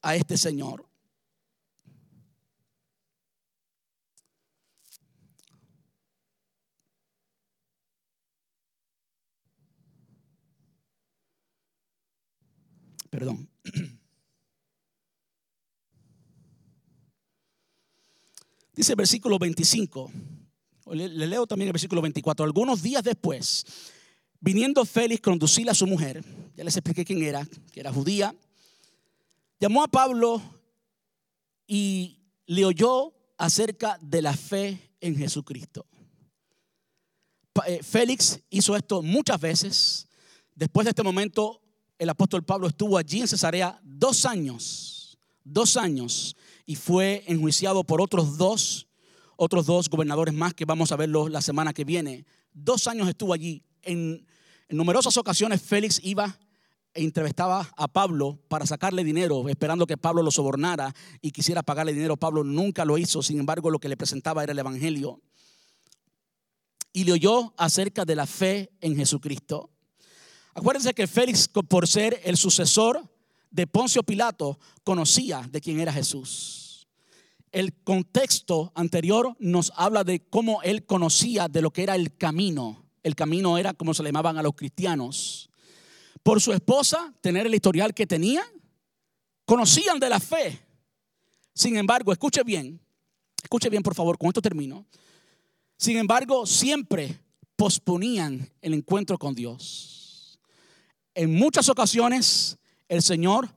[0.00, 0.86] a este Señor.
[13.10, 13.48] Perdón.
[18.74, 20.10] Dice el versículo 25.
[20.92, 22.44] Le, leo también el versículo 24.
[22.44, 23.64] Algunos días después,
[24.44, 26.22] viniendo Félix con a su mujer,
[26.54, 28.34] ya les expliqué quién era, que era judía,
[29.58, 30.42] llamó a Pablo
[31.66, 35.86] y le oyó acerca de la fe en Jesucristo.
[37.66, 40.08] Eh, Félix hizo esto muchas veces.
[40.54, 41.62] Después de este momento,
[41.98, 46.36] el apóstol Pablo estuvo allí en Cesarea dos años, dos años,
[46.66, 48.88] y fue enjuiciado por otros dos,
[49.36, 52.26] otros dos gobernadores más que vamos a verlo la semana que viene.
[52.52, 53.62] Dos años estuvo allí.
[53.80, 54.26] En,
[54.68, 56.38] en numerosas ocasiones Félix iba
[56.94, 61.92] e entrevistaba a Pablo para sacarle dinero, esperando que Pablo lo sobornara y quisiera pagarle
[61.92, 62.16] dinero.
[62.16, 65.20] Pablo nunca lo hizo, sin embargo lo que le presentaba era el Evangelio.
[66.92, 69.70] Y le oyó acerca de la fe en Jesucristo.
[70.54, 73.02] Acuérdense que Félix, por ser el sucesor
[73.50, 76.86] de Poncio Pilato, conocía de quién era Jesús.
[77.50, 82.83] El contexto anterior nos habla de cómo él conocía de lo que era el camino.
[83.04, 85.48] El camino era como se le llamaban a los cristianos.
[86.24, 88.42] Por su esposa, tener el historial que tenía,
[89.44, 90.60] conocían de la fe.
[91.54, 92.80] Sin embargo, escuche bien,
[93.40, 94.84] escuche bien por favor, con esto termino.
[95.76, 97.20] Sin embargo, siempre
[97.54, 99.94] posponían el encuentro con Dios
[101.14, 103.48] en muchas ocasiones el Señor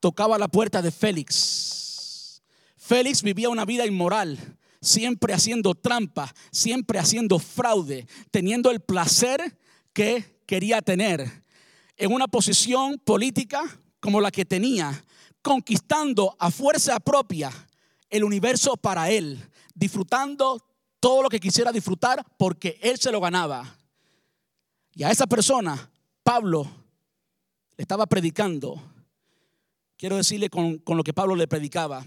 [0.00, 2.42] tocaba la puerta de Félix.
[2.76, 4.38] Félix vivía una vida inmoral,
[4.86, 9.58] siempre haciendo trampa, siempre haciendo fraude, teniendo el placer
[9.92, 11.44] que quería tener,
[11.96, 13.62] en una posición política
[14.00, 15.04] como la que tenía,
[15.42, 17.50] conquistando a fuerza propia
[18.10, 19.42] el universo para él,
[19.74, 20.62] disfrutando
[21.00, 23.76] todo lo que quisiera disfrutar porque él se lo ganaba.
[24.94, 25.90] Y a esa persona,
[26.22, 26.66] Pablo,
[27.76, 28.80] le estaba predicando,
[29.96, 32.04] quiero decirle con, lo que Pablo le predicaba.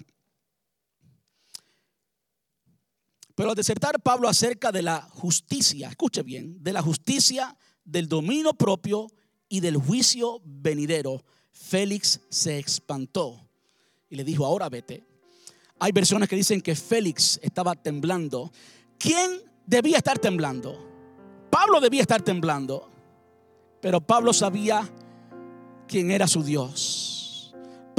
[3.39, 8.53] Pero al desertar Pablo acerca de la justicia, escuche bien, de la justicia, del dominio
[8.53, 9.07] propio
[9.47, 13.47] y del juicio venidero, Félix se espantó
[14.09, 15.05] y le dijo, ahora vete.
[15.79, 18.51] Hay versiones que dicen que Félix estaba temblando.
[18.97, 20.77] ¿Quién debía estar temblando?
[21.49, 22.91] Pablo debía estar temblando,
[23.79, 24.81] pero Pablo sabía
[25.87, 27.18] quién era su Dios.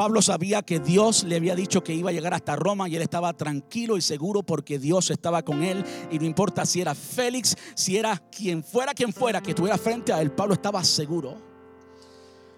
[0.00, 3.02] Pablo sabía que Dios le había dicho que iba a llegar hasta Roma y él
[3.02, 7.54] estaba tranquilo y seguro porque Dios estaba con él y no importa si era Félix,
[7.74, 11.36] si era quien fuera quien fuera que estuviera frente a él, Pablo estaba seguro.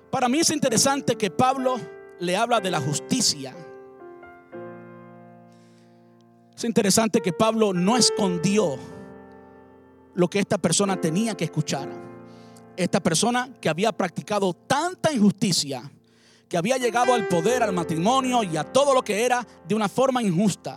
[0.09, 1.81] Para mí es interesante que Pablo
[2.21, 3.57] le habla de la justicia.
[6.57, 8.79] Es interesante que Pablo no escondió
[10.15, 11.89] lo que esta persona tenía que escuchar
[12.77, 15.91] esta persona que había practicado tanta injusticia,
[16.53, 19.89] que había llegado al poder, al matrimonio y a todo lo que era de una
[19.89, 20.77] forma injusta.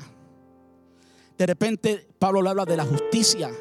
[1.37, 3.51] De repente Pablo le habla de la justicia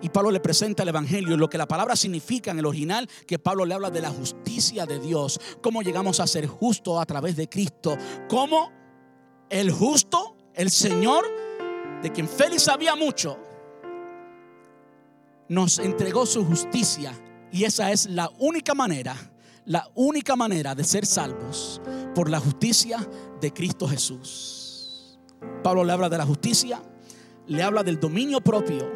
[0.00, 3.38] y Pablo le presenta el Evangelio, lo que la palabra significa en el original, que
[3.38, 7.36] Pablo le habla de la justicia de Dios, cómo llegamos a ser justos a través
[7.36, 7.98] de Cristo,
[8.30, 8.72] cómo
[9.50, 11.26] el justo, el Señor,
[12.02, 13.36] de quien Félix sabía mucho,
[15.50, 17.12] nos entregó su justicia
[17.52, 19.14] y esa es la única manera,
[19.66, 21.80] la única manera de ser salvos
[22.14, 23.06] por la justicia
[23.40, 25.18] de Cristo Jesús.
[25.62, 26.80] Pablo le habla de la justicia,
[27.46, 28.88] le habla del dominio propio.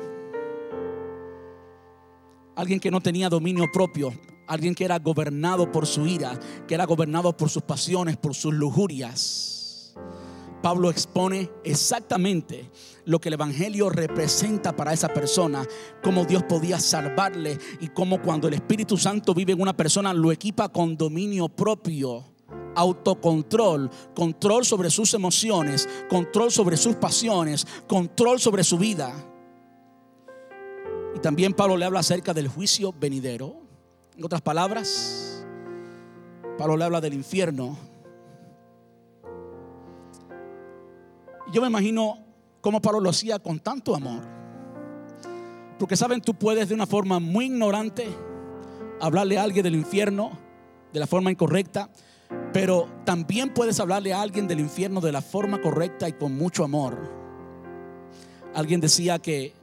[2.56, 4.12] Alguien que no tenía dominio propio,
[4.46, 8.54] alguien que era gobernado por su ira, que era gobernado por sus pasiones, por sus
[8.54, 9.59] lujurias.
[10.62, 12.70] Pablo expone exactamente
[13.06, 15.66] lo que el Evangelio representa para esa persona,
[16.02, 20.32] cómo Dios podía salvarle y cómo cuando el Espíritu Santo vive en una persona lo
[20.32, 22.24] equipa con dominio propio,
[22.74, 29.12] autocontrol, control sobre sus emociones, control sobre sus pasiones, control sobre su vida.
[31.16, 33.56] Y también Pablo le habla acerca del juicio venidero.
[34.16, 35.46] En otras palabras,
[36.58, 37.90] Pablo le habla del infierno
[41.52, 42.18] yo me imagino
[42.60, 44.22] cómo Pablo lo hacía con tanto amor.
[45.78, 48.06] Porque saben, tú puedes de una forma muy ignorante
[49.00, 50.30] hablarle a alguien del infierno
[50.92, 51.88] de la forma incorrecta,
[52.52, 56.64] pero también puedes hablarle a alguien del infierno de la forma correcta y con mucho
[56.64, 56.98] amor.
[58.54, 59.54] Alguien decía que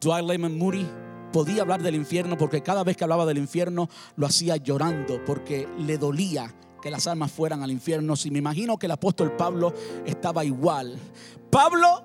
[0.00, 0.86] Dwight Lyman Moody
[1.32, 5.66] podía hablar del infierno porque cada vez que hablaba del infierno lo hacía llorando porque
[5.78, 8.16] le dolía que las almas fueran al infierno.
[8.16, 9.72] Si me imagino que el apóstol Pablo
[10.04, 10.98] estaba igual.
[11.48, 12.04] Pablo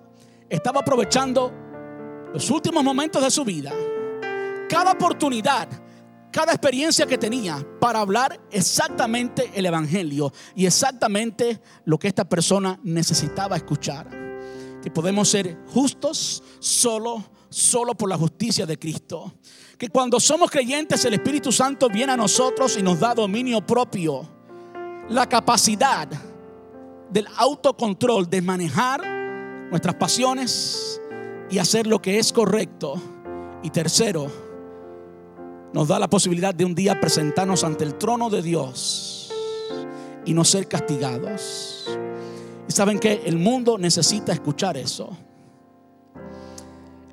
[0.49, 1.51] estaba aprovechando
[2.32, 3.73] los últimos momentos de su vida,
[4.69, 5.67] cada oportunidad,
[6.32, 12.80] cada experiencia que tenía para hablar exactamente el Evangelio y exactamente lo que esta persona
[12.84, 14.09] necesitaba escuchar.
[14.82, 19.34] Que podemos ser justos solo, solo por la justicia de Cristo.
[19.78, 24.36] Que cuando somos creyentes el Espíritu Santo viene a nosotros y nos da dominio propio
[25.10, 26.08] la capacidad
[27.10, 29.01] del autocontrol de manejar
[29.70, 31.01] nuestras pasiones
[31.49, 33.01] y hacer lo que es correcto.
[33.64, 34.28] Y tercero,
[35.74, 39.34] nos da la posibilidad de un día presentarnos ante el trono de Dios
[40.26, 41.86] y no ser castigados.
[42.68, 45.10] Y saben que el mundo necesita escuchar eso.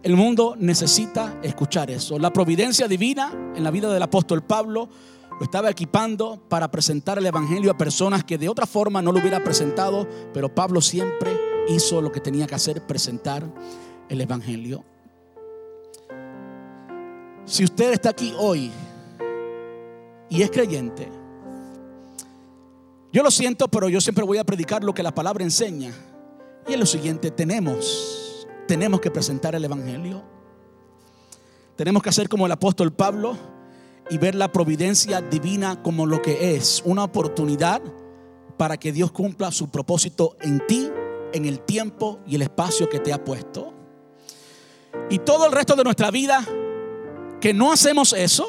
[0.03, 2.19] El mundo necesita escuchar eso.
[2.19, 4.91] La providencia divina en la vida del apóstol Pablo
[5.39, 9.19] lo estaba equipando para presentar el Evangelio a personas que de otra forma no lo
[9.19, 11.37] hubiera presentado, pero Pablo siempre
[11.69, 13.45] hizo lo que tenía que hacer, presentar
[14.09, 14.85] el Evangelio.
[17.47, 18.71] Si usted está aquí hoy
[20.31, 21.09] y es creyente,
[23.13, 25.93] yo lo siento, pero yo siempre voy a predicar lo que la palabra enseña.
[26.67, 30.23] Y es lo siguiente, tenemos, tenemos que presentar el Evangelio.
[31.77, 33.37] Tenemos que hacer como el apóstol Pablo
[34.11, 37.83] y ver la providencia divina como lo que es, una oportunidad
[38.57, 40.91] para que Dios cumpla su propósito en ti,
[41.33, 43.73] en el tiempo y el espacio que te ha puesto.
[45.11, 46.45] Y todo el resto de nuestra vida,
[47.41, 48.49] que no hacemos eso,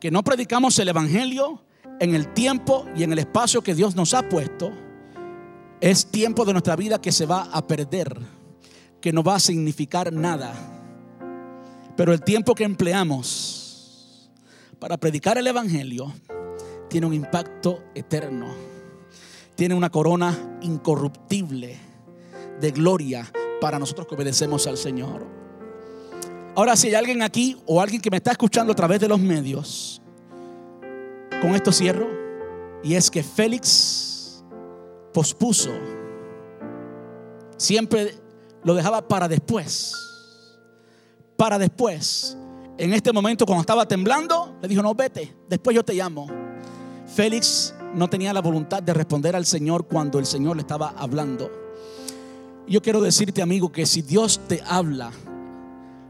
[0.00, 1.62] que no predicamos el Evangelio
[2.00, 4.70] en el tiempo y en el espacio que Dios nos ha puesto,
[5.80, 8.18] es tiempo de nuestra vida que se va a perder,
[9.00, 10.52] que no va a significar nada.
[11.96, 13.57] Pero el tiempo que empleamos
[14.78, 16.12] para predicar el Evangelio
[16.88, 18.46] tiene un impacto eterno.
[19.54, 21.76] Tiene una corona incorruptible
[22.60, 25.26] de gloria para nosotros que obedecemos al Señor.
[26.54, 29.20] Ahora, si hay alguien aquí o alguien que me está escuchando a través de los
[29.20, 30.00] medios,
[31.40, 32.08] con esto cierro,
[32.82, 34.44] y es que Félix
[35.12, 35.70] pospuso,
[37.56, 38.14] siempre
[38.62, 39.92] lo dejaba para después,
[41.36, 42.37] para después
[42.78, 46.28] en este momento, cuando estaba temblando, le dijo, no, vete, después yo te llamo.
[47.06, 51.50] Félix no tenía la voluntad de responder al Señor cuando el Señor le estaba hablando.
[52.68, 55.10] Yo quiero decirte, amigo, que si Dios te habla,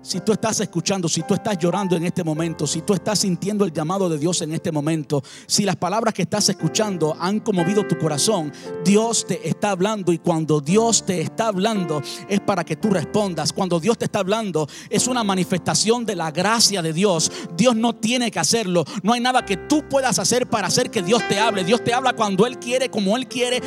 [0.02, 3.64] si tú estás escuchando, si tú estás llorando en este momento, si tú estás sintiendo
[3.64, 7.86] el llamado de Dios en este momento, si las palabras que estás escuchando han conmovido
[7.86, 8.52] tu corazón,
[8.84, 13.52] Dios te está hablando y cuando Dios te está hablando es para que tú respondas.
[13.52, 17.30] Cuando Dios te está hablando es una manifestación de la gracia de Dios.
[17.56, 18.84] Dios no tiene que hacerlo.
[19.02, 21.64] No hay nada que tú puedas hacer para hacer que Dios te hable.
[21.64, 23.60] Dios te habla cuando Él quiere, como Él quiere.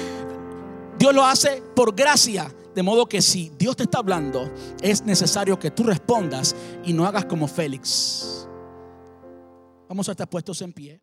[0.97, 2.51] Dios lo hace por gracia.
[2.75, 4.49] De modo que si Dios te está hablando,
[4.81, 6.55] es necesario que tú respondas
[6.85, 8.47] y no hagas como Félix.
[9.89, 11.01] Vamos a estar puestos en pie.